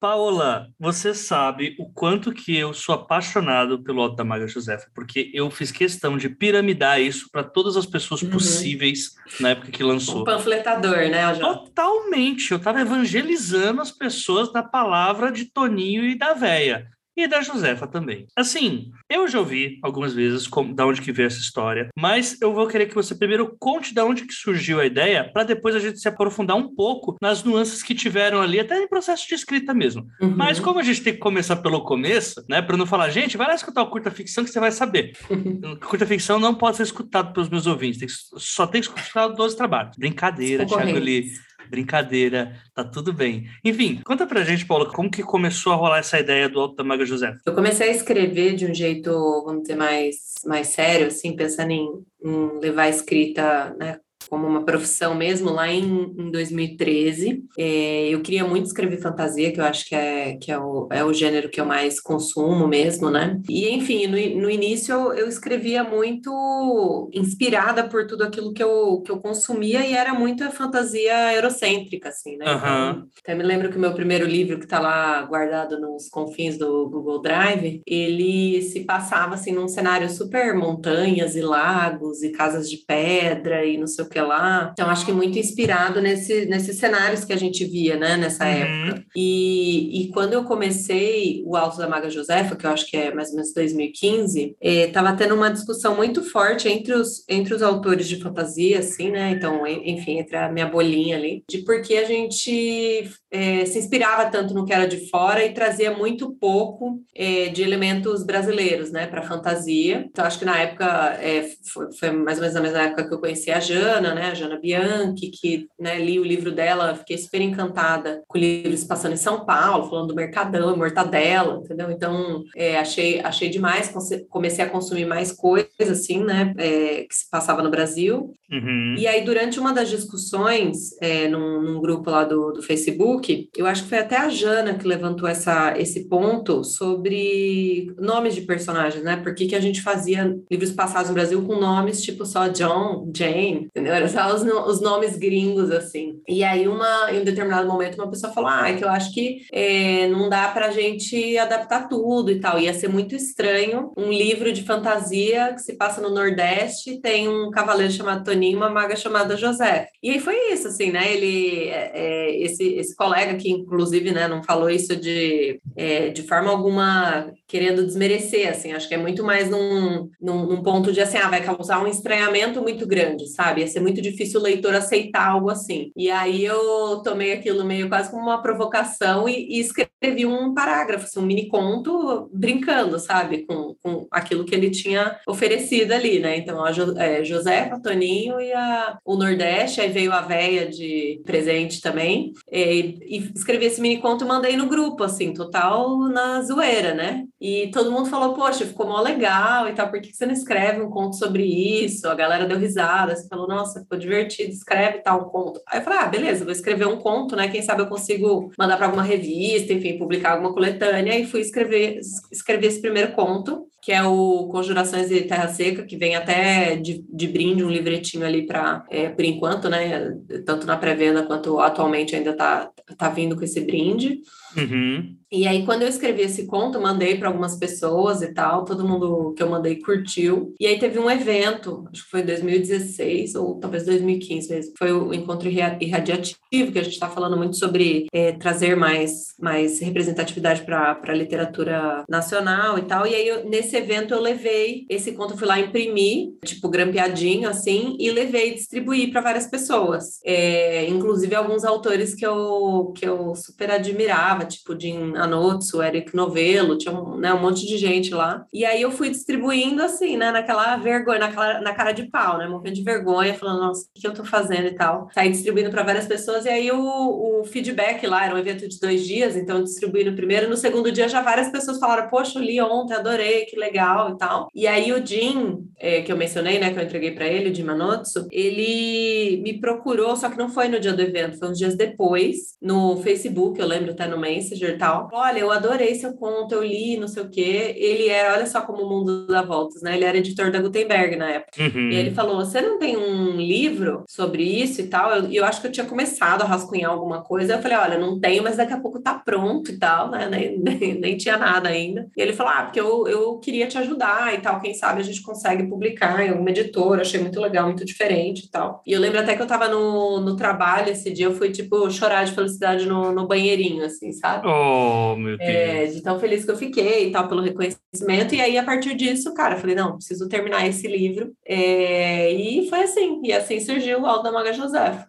[0.00, 5.30] Paola, você sabe o quanto que eu sou apaixonado pelo Alto da Maga Josefa, porque
[5.34, 8.30] eu fiz questão de piramidar isso para todas as pessoas uhum.
[8.30, 10.22] possíveis na época que lançou.
[10.22, 12.50] Um panfletador, né, Totalmente.
[12.50, 16.88] Eu estava evangelizando as pessoas da palavra de Toninho e da véia
[17.24, 18.26] e da Josefa também.
[18.36, 22.52] Assim, eu já ouvi algumas vezes como, da onde que veio essa história, mas eu
[22.52, 25.78] vou querer que você primeiro conte da onde que surgiu a ideia, para depois a
[25.78, 29.74] gente se aprofundar um pouco nas nuances que tiveram ali, até em processo de escrita
[29.74, 30.06] mesmo.
[30.20, 30.34] Uhum.
[30.36, 33.46] Mas como a gente tem que começar pelo começo, né, para não falar, gente, vai
[33.46, 35.12] lá escutar o curta ficção que você vai saber.
[35.30, 35.78] Uhum.
[35.80, 39.28] Curta ficção não pode ser escutado pelos meus ouvintes, tem que, só tem que escutar
[39.28, 39.96] 12 trabalhos.
[39.96, 41.30] Brincadeira, Thiago Lee
[41.70, 43.46] brincadeira, tá tudo bem.
[43.64, 46.84] Enfim, conta pra gente, Paula, como que começou a rolar essa ideia do Alto da
[46.84, 47.36] Maga José?
[47.46, 49.10] Eu comecei a escrever de um jeito,
[49.44, 51.88] vamos dizer, mais, mais sério, assim, pensando em,
[52.22, 57.44] em levar a escrita, né, como uma profissão mesmo lá em, em 2013.
[57.58, 61.04] É, eu queria muito escrever fantasia, que eu acho que é, que é, o, é
[61.04, 63.40] o gênero que eu mais consumo mesmo, né?
[63.48, 69.00] E, enfim, no, no início eu, eu escrevia muito inspirada por tudo aquilo que eu,
[69.02, 72.46] que eu consumia e era muita fantasia eurocêntrica, assim, né?
[72.46, 72.56] Uhum.
[72.56, 76.58] Então, até me lembro que o meu primeiro livro, que está lá guardado nos confins
[76.58, 82.68] do Google Drive, ele se passava, assim, num cenário super montanhas e lagos e casas
[82.68, 84.70] de pedra e não sei o que lá.
[84.72, 88.50] Então, acho que muito inspirado nesse, nesses cenários que a gente via, né, nessa Uhum.
[88.50, 89.04] época.
[89.16, 93.14] E, e quando eu comecei o Alto da Maga Josefa, que eu acho que é
[93.14, 98.08] mais ou menos 2015, estava tendo uma discussão muito forte entre os, entre os autores
[98.08, 99.30] de fantasia, assim, né?
[99.30, 103.78] Então, en- enfim, entre a minha bolinha ali, de por que a gente eh, se
[103.78, 108.90] inspirava tanto no que era de fora e trazia muito pouco eh, de elementos brasileiros,
[108.90, 110.06] né, para fantasia.
[110.08, 113.14] Então, acho que na época, eh, foi, foi mais ou menos na mesma época que
[113.14, 117.18] eu conheci a Jana, né, a Jana Bianchi, que né, li o livro dela, fiquei
[117.18, 121.90] super encantada com livros passando em São Paulo, falando do Mercadão, Mortadela, entendeu?
[121.90, 123.92] Então, é, achei, achei demais,
[124.28, 128.34] comecei a consumir mais coisas, assim, né, é, que se passava no Brasil.
[128.50, 128.94] Uhum.
[128.96, 133.66] E aí, durante uma das discussões, é, num, num grupo lá do, do Facebook, eu
[133.66, 139.02] acho que foi até a Jana que levantou essa, esse ponto sobre nomes de personagens,
[139.02, 139.16] né?
[139.16, 143.10] Por que, que a gente fazia livros passados no Brasil com nomes tipo só John,
[143.14, 143.94] Jane, entendeu?
[143.94, 146.20] Era só os, os nomes gringos, assim.
[146.28, 149.12] E aí, uma, em um determinado momento, uma pessoa falou: Ah, é que eu acho
[149.12, 152.58] que é, não dá pra gente adaptar tudo e tal.
[152.58, 157.50] Ia ser muito estranho um livro de fantasia que se passa no Nordeste tem um
[157.50, 159.88] cavaleiro chamado Toninho uma maga chamada José.
[160.02, 161.12] E aí foi isso, assim, né?
[161.12, 166.22] Ele, é, é, esse, esse colega que, inclusive, né, não falou isso de, é, de
[166.22, 171.00] forma alguma querendo desmerecer, assim, acho que é muito mais num, num, num ponto de,
[171.00, 173.60] assim, ah, vai causar um estranhamento muito grande, sabe?
[173.60, 175.90] Ia ser muito difícil o leitor aceitar algo assim.
[175.96, 181.04] E aí eu tomei aquilo meio quase como uma provocação e, e escrevi um parágrafo,
[181.04, 183.44] assim, um mini conto brincando, sabe?
[183.44, 186.36] Com, com aquilo que ele tinha oferecido ali, né?
[186.38, 191.22] Então, a jo, é, Josefa, Toninho e a, o Nordeste, aí veio a véia de
[191.24, 196.42] presente também, e, e escrevi esse mini conto e mandei no grupo, assim, total na
[196.42, 197.24] zoeira, né?
[197.40, 200.82] E todo mundo falou, poxa, ficou mó legal e tal, por que você não escreve
[200.82, 202.06] um conto sobre isso?
[202.06, 205.60] A galera deu risada, você falou, nossa, ficou divertido, escreve tal conto.
[205.66, 207.48] Aí eu falei, ah, beleza, vou escrever um conto, né?
[207.48, 212.00] Quem sabe eu consigo mandar para alguma revista, enfim, publicar alguma coletânea, e fui escrever,
[212.30, 217.04] escrever esse primeiro conto, que é o Conjurações de Terra Seca, que vem até de,
[217.08, 220.16] de brinde, um livretinho ali para, é, por enquanto, né?
[220.44, 224.20] Tanto na pré-venda quanto atualmente ainda tá, tá vindo com esse brinde.
[224.56, 225.16] Uhum.
[225.32, 229.32] E aí, quando eu escrevi esse conto, mandei para algumas pessoas e tal, todo mundo
[229.36, 230.52] que eu mandei curtiu.
[230.58, 234.90] E aí teve um evento, acho que foi em 2016 ou talvez 2015 mesmo, foi
[234.92, 239.78] o Encontro Irra- Irradiativo, que a gente está falando muito sobre é, trazer mais, mais
[239.78, 243.06] representatividade para a literatura nacional e tal.
[243.06, 247.96] E aí, eu- nesse evento, eu levei esse conto, fui lá imprimir, tipo, grampeadinho assim,
[248.00, 250.18] e levei e distribuí para várias pessoas.
[250.24, 256.78] É, inclusive alguns autores que eu, que eu super admirava, tipo Jim Anotsu, Eric Novello,
[256.78, 258.44] tinha um, né, um monte de gente lá.
[258.52, 262.46] E aí eu fui distribuindo assim, né, naquela vergonha, naquela, na cara de pau, né,
[262.46, 265.08] morrendo de vergonha, falando, nossa, o que eu tô fazendo e tal.
[265.12, 268.78] Saí distribuindo para várias pessoas, e aí o, o feedback lá, era um evento de
[268.78, 272.42] dois dias, então distribuí no primeiro, no segundo dia já várias pessoas falaram, poxa, eu
[272.42, 274.48] li ontem, adorei, que legal e tal.
[274.54, 277.54] E aí o Jim, é, que eu mencionei, né, que eu entreguei para ele, o
[277.54, 281.58] Jim Manotsu, ele me procurou, só que não foi no dia do evento, foi uns
[281.58, 285.08] dias depois, no Facebook, eu lembro até no Messenger e tal.
[285.12, 287.74] Olha, eu adorei seu conto, eu li, não sei o quê.
[287.76, 289.96] Ele era, olha só como o mundo dá voltas, né?
[289.96, 291.62] Ele era editor da Gutenberg na época.
[291.62, 291.90] Uhum.
[291.90, 295.10] E ele falou: Você não tem um livro sobre isso e tal?
[295.12, 297.54] Eu- E eu, acho que eu tinha começado a rascunhar alguma coisa.
[297.54, 300.28] Eu falei: Olha, não tenho, mas daqui a pouco tá pronto e tal, né?
[300.28, 302.08] Nem, nem, nem tinha nada ainda.
[302.16, 304.60] E ele falou: Ah, porque eu, eu queria te ajudar e tal.
[304.60, 307.02] Quem sabe a gente consegue publicar em alguma editora.
[307.02, 308.82] Achei muito legal, muito diferente e tal.
[308.86, 311.90] E eu lembro até que eu tava no, no trabalho esse dia, eu fui, tipo,
[311.90, 314.46] chorar de felicidade no, no banheirinho, assim, sabe?
[314.46, 315.48] Oh, meu Deus.
[315.48, 318.34] É, de tão feliz que eu fiquei e tal, pelo reconhecimento.
[318.34, 321.32] E aí, a partir disso, cara, falei, não, preciso terminar esse livro.
[321.46, 325.06] É, e foi assim, e assim surgiu o Aldo da Maga José.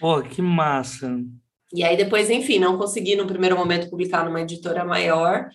[0.00, 1.20] Pô, que massa.
[1.74, 5.48] E aí, depois, enfim, não consegui no primeiro momento publicar numa editora maior,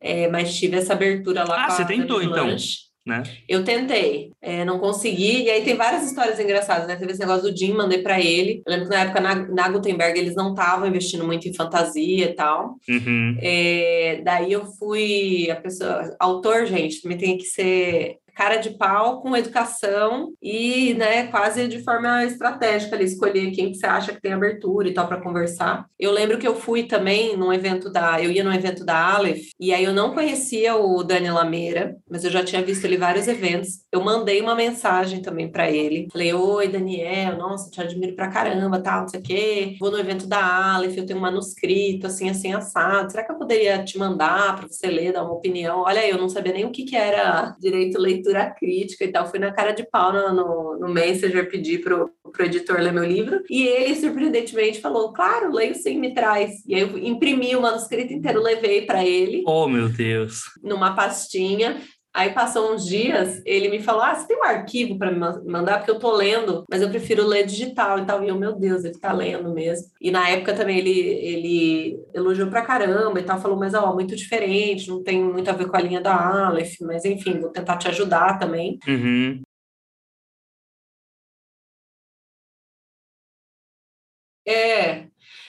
[0.00, 2.46] é, mas tive essa abertura lá Ah, você tentou, então?
[2.46, 2.83] Blanche.
[3.06, 3.22] Né?
[3.46, 6.96] Eu tentei, é, não consegui, e aí tem várias histórias engraçadas, né?
[6.96, 8.62] Teve esse negócio do Jim, mandei para ele.
[8.64, 12.24] Eu lembro que na época na, na Gutenberg eles não estavam investindo muito em fantasia
[12.24, 12.76] e tal.
[12.88, 13.36] Uhum.
[13.42, 19.20] É, daí eu fui a pessoa, autor, gente, também tem que ser cara de pau
[19.20, 24.20] com educação e, né, quase de forma estratégica ali, escolher quem que você acha que
[24.20, 25.86] tem abertura e tal para conversar.
[25.98, 29.48] Eu lembro que eu fui também num evento da, eu ia num evento da Aleph,
[29.58, 33.28] e aí eu não conhecia o Dani Lameira, mas eu já tinha visto ele vários
[33.28, 33.80] eventos.
[33.92, 36.08] Eu mandei uma mensagem também para ele.
[36.12, 39.76] Falei: "Oi, Daniel, nossa, te admiro pra caramba, tal, não sei o quê.
[39.80, 43.10] Vou no evento da Aleph, eu tenho um manuscrito assim assim assado.
[43.10, 46.28] Será que eu poderia te mandar para você ler, dar uma opinião?" Olha, eu não
[46.28, 49.28] sabia nem o que que era direito leitura crítica e tal.
[49.28, 53.04] Fui na cara de pau no, no, no Messenger pedir pro, pro editor ler meu
[53.04, 56.64] livro, e ele surpreendentemente falou: "Claro, leio sim, me traz".
[56.66, 59.42] E aí eu imprimi o manuscrito inteiro, levei para ele.
[59.46, 60.42] Oh, meu Deus.
[60.62, 61.80] Numa pastinha.
[62.14, 65.18] Aí passou uns dias, ele me falou: Ah, você tem um arquivo para me
[65.50, 65.78] mandar?
[65.78, 68.22] Porque eu tô lendo, mas eu prefiro ler digital e tal.
[68.22, 69.88] E eu, meu Deus, ele tá lendo mesmo.
[70.00, 74.14] E na época também ele, ele elogiou pra caramba e tal, falou: Mas ó, muito
[74.14, 77.76] diferente, não tem muito a ver com a linha da Aleph, mas enfim, vou tentar
[77.78, 78.78] te ajudar também.
[78.86, 79.42] Uhum.
[84.46, 85.08] É,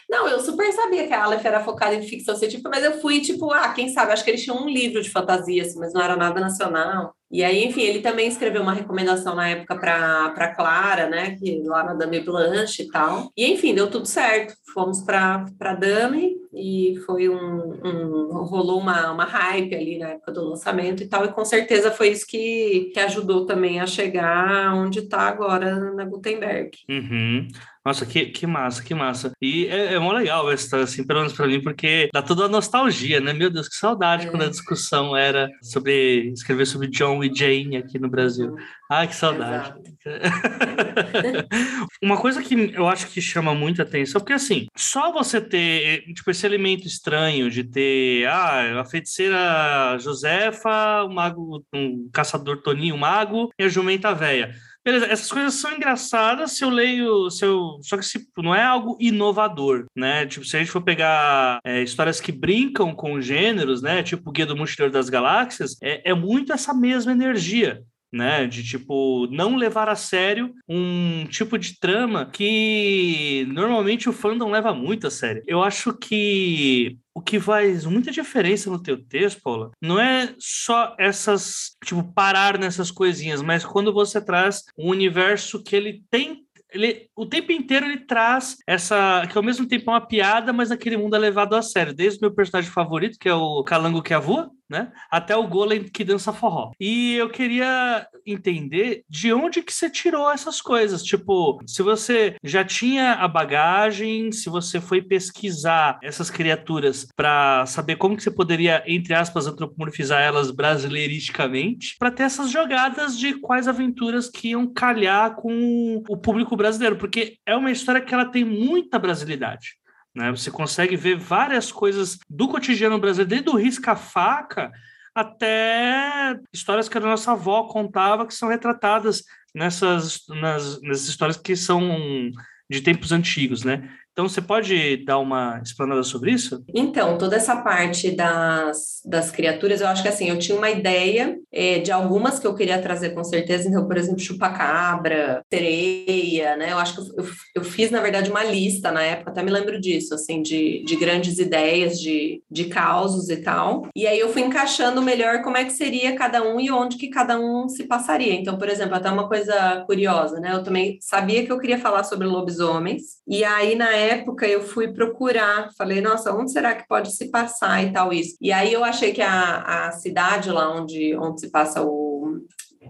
[0.10, 3.22] não, eu super sabia que a Aleph era focada em ficção científica, mas eu fui
[3.22, 6.02] tipo, ah, quem sabe, acho que eles tinham um livro de fantasia, assim, mas não
[6.02, 7.16] era nada nacional.
[7.32, 11.84] E aí, enfim, ele também escreveu uma recomendação na época para Clara, né, que lá
[11.84, 13.32] na Dame Blanche e tal.
[13.36, 14.54] E enfim, deu tudo certo.
[14.74, 20.50] Fomos para Dame e foi um, um, rolou uma, uma hype ali na época do
[20.50, 25.00] lançamento e tal, e com certeza foi isso que, que ajudou também a chegar onde
[25.00, 26.72] está agora na Gutenberg.
[26.90, 27.48] Uhum.
[27.86, 29.32] Nossa, que, que massa, que massa.
[29.40, 32.50] E é, é mó legal essa assim, pelo menos pra mim, porque dá toda a
[32.50, 33.32] nostalgia, né?
[33.32, 34.30] Meu Deus, que saudade é.
[34.32, 38.56] quando a discussão era sobre escrever sobre John e Jane aqui no Brasil.
[38.90, 39.74] Ai, que saudade.
[42.02, 46.30] Uma coisa que eu acho que chama muita atenção, porque assim, só você ter, tipo,
[46.30, 53.00] esse elemento estranho de ter, ah, a feiticeira Josefa, o mago, um caçador Toninho, o
[53.00, 54.54] mago e a jumenta véia
[54.86, 57.32] Beleza, essas coisas são engraçadas se eu leio.
[57.32, 60.28] Se eu, só que se, não é algo inovador, né?
[60.28, 64.04] Tipo, se a gente for pegar é, histórias que brincam com gêneros, né?
[64.04, 67.82] Tipo o Guia do Mochileiro das Galáxias, é, é muito essa mesma energia
[68.16, 68.48] né?
[68.48, 74.74] De tipo não levar a sério um tipo de trama que normalmente o fandom leva
[74.74, 75.44] muito a sério.
[75.46, 80.96] Eu acho que o que faz muita diferença no teu texto, Paula, não é só
[81.00, 87.10] essas, tipo, parar nessas coisinhas, mas quando você traz um universo que ele tem ele,
[87.16, 90.98] o tempo inteiro ele traz essa, que ao mesmo tempo é uma piada, mas aquele
[90.98, 91.94] mundo é levado a sério.
[91.94, 94.92] Desde o meu personagem favorito, que é o Calango que avua, né?
[95.10, 96.72] Até o Golem que dança forró.
[96.80, 101.04] E eu queria entender de onde que você tirou essas coisas.
[101.04, 107.96] Tipo, se você já tinha a bagagem, se você foi pesquisar essas criaturas para saber
[107.98, 113.68] como que você poderia, entre aspas, antropomorfizar elas brasileiristicamente, para ter essas jogadas de quais
[113.68, 118.44] aventuras que iam calhar com o público brasileiro, porque é uma história que ela tem
[118.44, 119.78] muita brasilidade.
[120.16, 120.32] Né?
[120.32, 124.72] Você consegue ver várias coisas do cotidiano brasileiro, desde o risca-faca
[125.14, 129.24] até histórias que a nossa avó contava que são retratadas
[129.54, 132.32] nessas, nas, nessas histórias que são
[132.70, 133.90] de tempos antigos, né?
[134.16, 136.64] Então, você pode dar uma explanada sobre isso?
[136.74, 141.38] Então, toda essa parte das, das criaturas, eu acho que assim, eu tinha uma ideia
[141.52, 143.68] é, de algumas que eu queria trazer com certeza.
[143.68, 146.72] Então, por exemplo, chupacabra, sereia, né?
[146.72, 149.82] Eu acho que eu, eu, fiz, na verdade, uma lista na época, até me lembro
[149.82, 153.90] disso, assim, de, de grandes ideias, de, de causos e tal.
[153.94, 157.10] E aí eu fui encaixando melhor como é que seria cada um e onde que
[157.10, 158.34] cada um se passaria.
[158.34, 160.54] Então, por exemplo, até uma coisa curiosa, né?
[160.54, 163.18] Eu também sabia que eu queria falar sobre lobisomens.
[163.28, 167.30] E aí, na época, época eu fui procurar, falei, nossa, onde será que pode se
[167.30, 168.36] passar e tal isso.
[168.40, 172.40] E aí eu achei que a, a cidade lá onde, onde se passa o,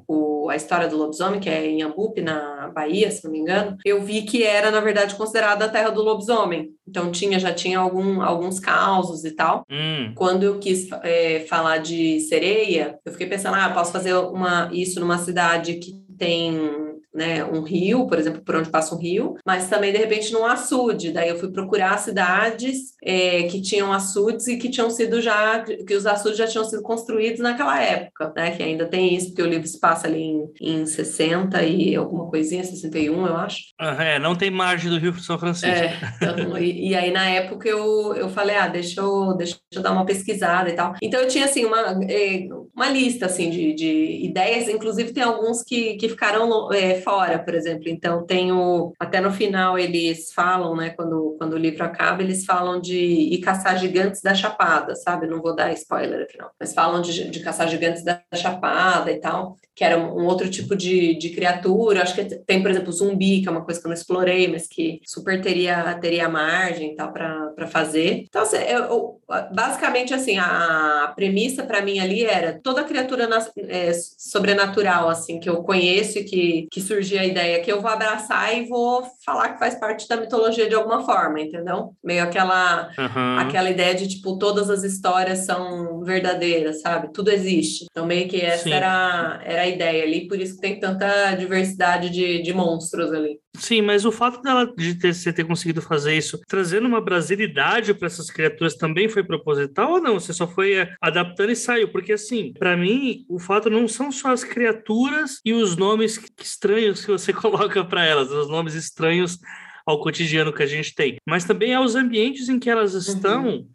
[0.07, 3.77] o, a história do lobisomem, que é em Ambupe, na Bahia, se não me engano,
[3.83, 6.71] eu vi que era, na verdade, considerada a terra do lobisomem.
[6.87, 9.65] Então tinha, já tinha algum, alguns causos e tal.
[9.69, 10.13] Hum.
[10.15, 14.99] Quando eu quis é, falar de sereia, eu fiquei pensando, ah, posso fazer uma, isso
[14.99, 19.69] numa cidade que tem né, um rio, por exemplo, por onde passa um rio, mas
[19.69, 21.11] também de repente num açude.
[21.11, 25.95] Daí eu fui procurar cidades é, que tinham açudes e que tinham sido já, que
[25.95, 28.51] os açudes já tinham sido construídos naquela época, né?
[28.51, 32.29] Que ainda tem isso, porque o livro se passa ali em, em 60 e alguma
[32.29, 33.57] coisinha, 61, eu acho.
[33.79, 35.67] Ah, é, não tem margem do Rio São Francisco.
[35.67, 39.81] É, então, e, e, aí na época eu, eu falei, ah, deixa eu, deixa eu
[39.81, 40.93] dar uma pesquisada e tal.
[41.01, 45.63] Então eu tinha assim uma, é, uma lista assim de, de ideias, inclusive tem alguns
[45.63, 47.87] que, que ficaram é, fora, por exemplo.
[47.87, 52.43] Então tem o até no final eles falam, né, quando, quando o livro acaba, eles
[52.43, 55.27] falam de ir caçar gigantes da Chapada, sabe?
[55.27, 59.55] Não vou dar spoiler não, mas falam de, de caçar gigantes da Chapada e tal
[59.75, 62.01] que era um outro tipo de, de criatura.
[62.01, 64.67] Acho que tem, por exemplo, zumbi, que é uma coisa que eu não explorei, mas
[64.67, 68.23] que super teria, teria margem e tal para fazer.
[68.27, 69.19] Então, assim, eu,
[69.51, 75.49] basicamente, assim, a, premissa para mim ali era toda criatura na, é, sobrenatural, assim, que
[75.49, 79.49] eu conheço e que, que surgiu a ideia que eu vou abraçar e vou falar
[79.49, 81.93] que faz parte da mitologia de alguma forma, entendeu?
[82.03, 83.39] Meio aquela, uhum.
[83.39, 87.11] aquela ideia de, tipo, todas as histórias são verdadeiras, sabe?
[87.11, 87.85] Tudo existe.
[87.89, 92.09] Então, meio que essa era, era a ideia ali, por isso que tem tanta diversidade
[92.09, 93.39] de, de monstros ali.
[93.57, 97.93] Sim, mas o fato dela de ter, você ter conseguido fazer isso, trazendo uma brasilidade
[97.93, 100.19] para essas criaturas também foi proposital ou não?
[100.19, 101.89] Você só foi é, adaptando e saiu?
[101.89, 107.05] Porque assim, para mim, o fato não são só as criaturas e os nomes estranhos
[107.05, 109.39] que você coloca para elas, os nomes estranhos
[109.85, 113.45] ao cotidiano que a gente tem, mas também aos ambientes em que elas estão.
[113.45, 113.67] Uhum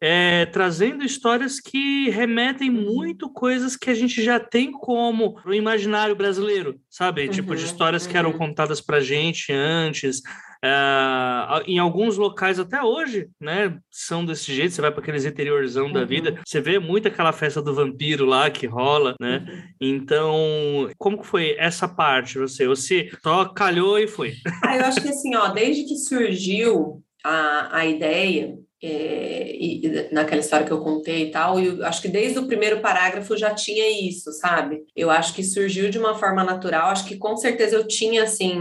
[0.00, 2.94] é, trazendo histórias que remetem uhum.
[2.94, 7.26] muito coisas que a gente já tem como no imaginário brasileiro, sabe?
[7.26, 8.10] Uhum, tipo de uhum, histórias uhum.
[8.10, 8.38] que eram uhum.
[8.38, 10.20] contadas para gente antes.
[10.58, 14.74] Uh, em alguns locais até hoje, né, são desse jeito.
[14.74, 15.92] Você vai para aqueles interiorzão uhum.
[15.92, 19.46] da vida, você vê muito aquela festa do vampiro lá que rola, né?
[19.46, 19.62] Uhum.
[19.80, 22.38] Então, como que foi essa parte?
[22.38, 24.34] Você, você só calhou e foi?
[24.64, 30.40] Ah, eu acho que assim, ó, desde que surgiu a, a ideia, é, e, naquela
[30.40, 34.08] história que eu contei e tal, e acho que desde o primeiro parágrafo já tinha
[34.08, 34.84] isso, sabe?
[34.94, 38.56] Eu acho que surgiu de uma forma natural, acho que com certeza eu tinha, assim,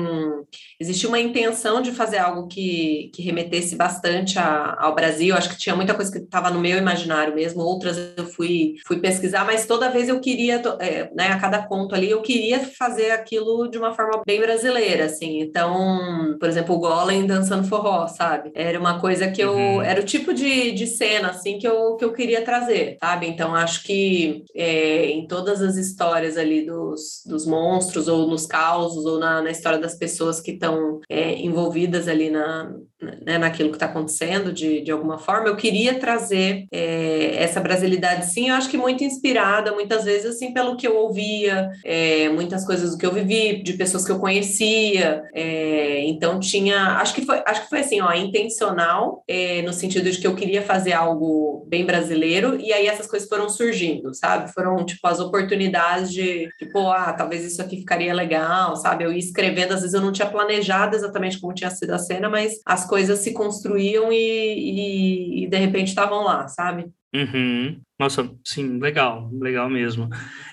[0.80, 5.58] existia uma intenção de fazer algo que, que remetesse bastante a, ao Brasil, acho que
[5.58, 9.68] tinha muita coisa que estava no meu imaginário mesmo, outras eu fui, fui pesquisar, mas
[9.68, 13.78] toda vez eu queria, é, né, a cada conto ali, eu queria fazer aquilo de
[13.78, 18.52] uma forma bem brasileira, assim, então, por exemplo, o Golem dançando forró, sabe?
[18.56, 19.82] Era uma coisa que eu, uhum.
[19.82, 23.28] era tipo de, de cena, assim, que eu, que eu queria trazer, sabe?
[23.28, 29.06] Então, acho que é, em todas as histórias ali dos, dos monstros, ou nos causos,
[29.06, 33.76] ou na, na história das pessoas que estão é, envolvidas ali na, né, naquilo que
[33.76, 38.70] está acontecendo, de, de alguma forma, eu queria trazer é, essa brasilidade, sim, eu acho
[38.70, 43.06] que muito inspirada, muitas vezes, assim, pelo que eu ouvia, é, muitas coisas do que
[43.06, 47.70] eu vivi, de pessoas que eu conhecia, é, então tinha, acho que foi, acho que
[47.70, 52.60] foi assim, ó, intencional, é, no sentido de que eu queria fazer algo bem brasileiro,
[52.60, 54.52] e aí essas coisas foram surgindo, sabe?
[54.54, 59.04] Foram, tipo, as oportunidades de, tipo, ah, talvez isso aqui ficaria legal, sabe?
[59.04, 62.28] Eu ia escrevendo, às vezes eu não tinha planejado exatamente como tinha sido a cena,
[62.30, 66.92] mas as coisas se construíam e, e, e de repente estavam lá, sabe?
[67.16, 67.80] Uhum.
[68.00, 70.08] Nossa, sim, legal, legal mesmo.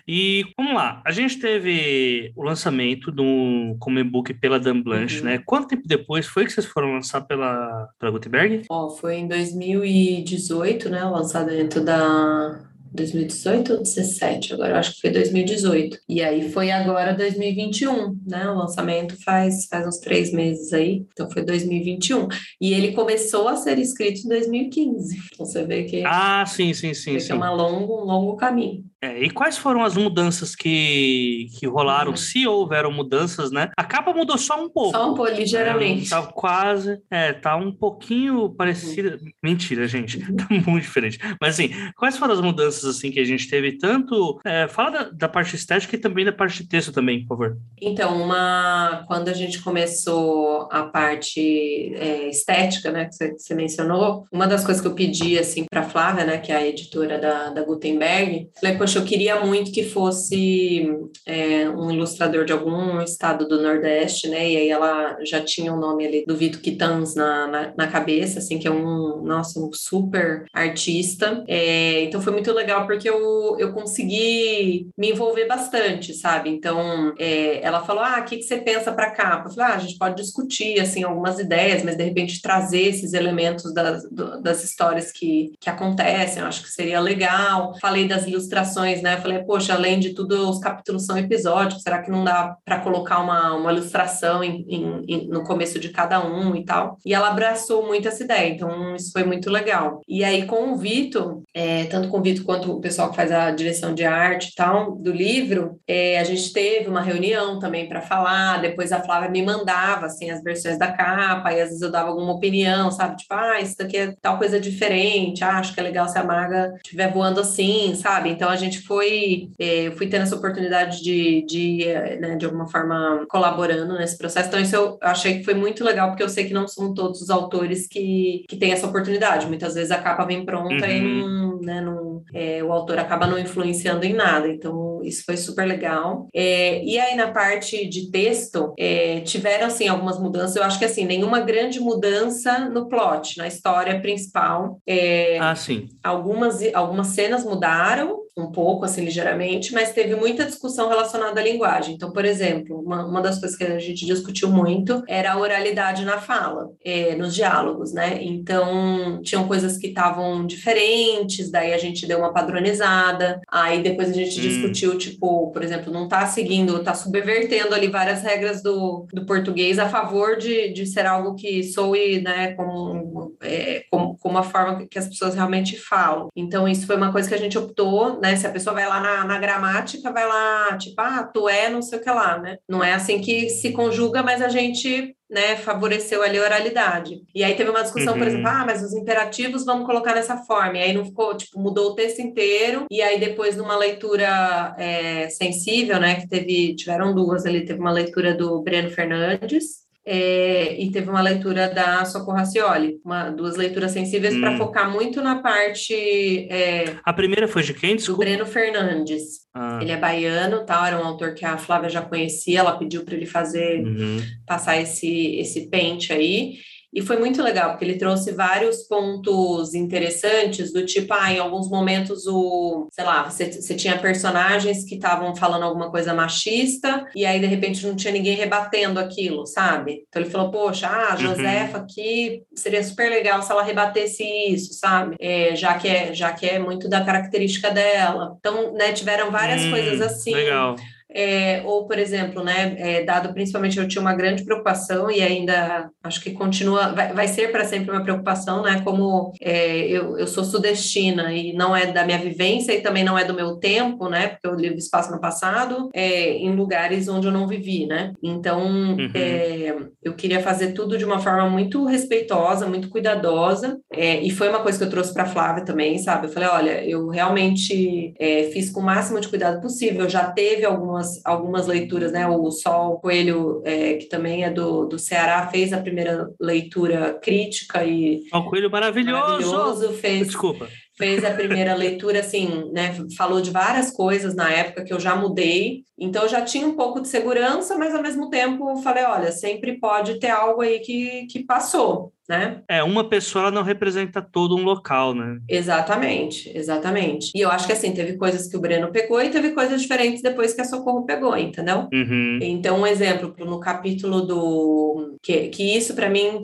[0.09, 5.25] E vamos lá, a gente teve o lançamento do como e-book pela Dan Blanche, uhum.
[5.25, 5.39] né?
[5.45, 8.63] Quanto tempo depois foi que vocês foram lançar pela, pela Gutenberg?
[8.71, 11.05] Ó, oh, foi em 2018, né?
[11.05, 12.65] O lançamento da,
[12.95, 15.99] 2018 ou 2017, agora eu acho que foi 2018.
[16.09, 18.49] E aí foi agora 2021, né?
[18.49, 22.29] O lançamento faz, faz uns três meses aí, então foi 2021.
[22.61, 25.17] E ele começou a ser escrito em 2015.
[25.33, 26.03] Então você vê que.
[26.05, 27.19] Ah, sim, sim, sim.
[27.19, 27.33] sim.
[27.33, 28.85] é uma longo, um longo caminho.
[29.05, 32.17] É, e quais foram as mudanças que, que rolaram, uhum.
[32.17, 33.69] se houveram mudanças, né?
[33.77, 34.97] A capa mudou só um pouco.
[34.97, 36.07] Só um pouco, ligeiramente.
[36.07, 39.19] É, tá quase, é, tá um pouquinho parecida.
[39.21, 39.31] Uhum.
[39.43, 40.37] Mentira, gente, uhum.
[40.37, 41.19] tá muito diferente.
[41.39, 43.77] Mas assim, quais foram as mudanças assim que a gente teve?
[43.77, 47.37] Tanto, é, fala da, da, parte estética e também da parte de texto também, por
[47.37, 47.59] favor.
[47.83, 54.47] Então, uma, quando a gente começou a parte é, estética, né, que você, mencionou, uma
[54.47, 57.63] das coisas que eu pedi assim para Flávia, né, que é a editora da, da
[57.63, 60.89] Gutenberg, falei, poxa, eu queria muito que fosse
[61.27, 64.49] é, um ilustrador de algum estado do Nordeste, né?
[64.49, 68.39] E aí ela já tinha o nome ali do Vito Quitans na, na, na, cabeça,
[68.39, 71.45] assim, que é um, nossa, um super artista.
[71.49, 76.51] É, então foi muito legal porque eu, eu consegui me envolver bastante, sabe?
[76.51, 79.49] Então é, ela falou: Ah, o que, que você pensa para capa?
[79.49, 83.13] Eu falei: Ah, a gente pode discutir, assim, algumas ideias, mas de repente trazer esses
[83.13, 84.09] elementos das,
[84.43, 87.75] das histórias que, que acontecem, eu acho que seria legal.
[87.81, 89.15] Falei das ilustrações né?
[89.15, 92.81] Eu falei, poxa, além de tudo, os capítulos são episódicos, será que não dá para
[92.81, 96.99] colocar uma, uma ilustração em, em, em, no começo de cada um e tal?
[97.05, 100.01] E ela abraçou muito essa ideia, então isso foi muito legal.
[100.09, 103.31] E aí, com o Vitor, é, tanto com o Vitor quanto o pessoal que faz
[103.31, 107.89] a direção de arte e tal, do livro, é, a gente teve uma reunião também
[107.89, 111.83] para falar, depois a Flávia me mandava, assim, as versões da capa, e às vezes
[111.83, 113.17] eu dava alguma opinião, sabe?
[113.17, 116.25] Tipo, ah, isso daqui é tal coisa diferente, ah, acho que é legal se a
[116.25, 118.31] maga estiver voando assim, sabe?
[118.31, 121.85] Então a gente gente foi, é, eu fui tendo essa oportunidade de, de,
[122.21, 124.49] né, de alguma forma, colaborando nesse processo.
[124.49, 127.21] Então, isso eu achei que foi muito legal, porque eu sei que não são todos
[127.21, 129.47] os autores que, que têm essa oportunidade.
[129.47, 130.93] Muitas vezes a capa vem pronta uhum.
[130.93, 134.49] e não, né, não, é, o autor acaba não influenciando em nada.
[134.49, 136.29] Então, isso foi super legal.
[136.35, 140.57] É, e aí, na parte de texto, é, tiveram, assim, algumas mudanças.
[140.57, 144.81] Eu acho que, assim, nenhuma grande mudança no plot, na história principal.
[144.87, 145.89] É, ah, sim.
[146.03, 151.95] Algumas, algumas cenas mudaram, um pouco, assim, ligeiramente, mas teve muita discussão relacionada à linguagem.
[151.95, 156.05] Então, por exemplo, uma, uma das coisas que a gente discutiu muito era a oralidade
[156.05, 158.19] na fala, é, nos diálogos, né?
[158.21, 164.13] Então, tinham coisas que estavam diferentes, daí a gente deu uma padronizada, aí depois a
[164.13, 164.43] gente hum.
[164.43, 169.79] discutiu, tipo, por exemplo, não tá seguindo, tá subvertendo ali várias regras do, do português
[169.79, 174.87] a favor de, de ser algo que soe, né, como, é, como, como a forma
[174.91, 176.29] que as pessoas realmente falam.
[176.35, 178.37] Então, isso foi uma coisa que a gente optou, né?
[178.37, 181.83] Se a pessoa vai lá na, na gramática, vai lá, tipo, ah, tu é não
[181.83, 182.57] sei o que lá, né?
[182.67, 187.23] Não é assim que se conjuga, mas a gente né, favoreceu ali a oralidade.
[187.35, 188.19] E aí teve uma discussão, uhum.
[188.19, 190.79] por exemplo, ah, mas os imperativos vamos colocar dessa forma.
[190.79, 192.87] E aí não ficou, tipo, mudou o texto inteiro.
[192.91, 197.93] E aí depois numa leitura é, sensível, né, que teve, tiveram duas ali, teve uma
[197.93, 203.93] leitura do Breno Fernandes, é, e teve uma leitura da Socorro Racioli, uma, duas leituras
[203.93, 204.41] sensíveis hum.
[204.41, 206.47] para focar muito na parte.
[206.51, 207.97] É, a primeira foi de quem?
[207.97, 208.23] Desculpa.
[208.23, 209.45] Do Breno Fernandes.
[209.55, 209.79] Ah.
[209.81, 213.15] Ele é baiano, tal, era um autor que a Flávia já conhecia, ela pediu para
[213.15, 214.21] ele fazer, uhum.
[214.47, 216.55] passar esse, esse pente aí.
[216.95, 221.69] E foi muito legal, porque ele trouxe vários pontos interessantes, do tipo, ah, em alguns
[221.69, 227.27] momentos o, sei lá, você, você tinha personagens que estavam falando alguma coisa machista, e
[227.27, 230.05] aí de repente não tinha ninguém rebatendo aquilo, sabe?
[230.09, 231.19] Então ele falou, poxa, ah, a uhum.
[231.19, 231.85] Josefa uhum.
[231.85, 235.17] aqui seria super legal se ela rebatesse isso, sabe?
[235.21, 238.37] É, já, que é, já que é muito da característica dela.
[238.39, 240.33] Então, né, tiveram várias hum, coisas assim.
[240.33, 240.77] Legal.
[241.15, 245.89] É, ou, por exemplo, né, é, dado principalmente eu tinha uma grande preocupação e ainda
[246.03, 250.27] acho que continua, vai, vai ser para sempre uma preocupação, né, como é, eu, eu
[250.27, 254.09] sou sudestina e não é da minha vivência e também não é do meu tempo,
[254.09, 258.13] né, porque eu livro espaço no passado, é, em lugares onde eu não vivi, né,
[258.21, 259.11] então uhum.
[259.15, 264.49] É, eu queria fazer tudo de uma forma muito respeitosa, muito cuidadosa é, e foi
[264.49, 268.15] uma coisa que eu trouxe para Flávia também, sabe, eu falei, olha, eu realmente
[268.53, 272.27] fiz com o máximo de cuidado possível, já teve algumas algumas, algumas leituras, né?
[272.27, 277.85] O Sol Coelho, é, que também é do, do Ceará, fez a primeira leitura crítica
[277.85, 278.23] e.
[278.33, 279.23] O Coelho maravilhoso!
[279.23, 280.29] Maravilhoso, fez.
[280.29, 282.95] Desculpa fez a primeira leitura, assim, né?
[283.17, 285.83] Falou de várias coisas na época que eu já mudei.
[285.99, 289.79] Então, eu já tinha um pouco de segurança, mas ao mesmo tempo falei: olha, sempre
[289.81, 292.63] pode ter algo aí que, que passou né?
[292.69, 295.39] É, uma pessoa não representa todo um local, né?
[295.49, 297.31] Exatamente, exatamente.
[297.35, 300.23] E eu acho que assim, teve coisas que o Breno pegou e teve coisas diferentes
[300.23, 301.89] depois que a Socorro pegou, entendeu?
[301.93, 302.39] Uhum.
[302.41, 305.17] Então, um exemplo, no capítulo do.
[305.23, 306.41] Que, que isso, para mim,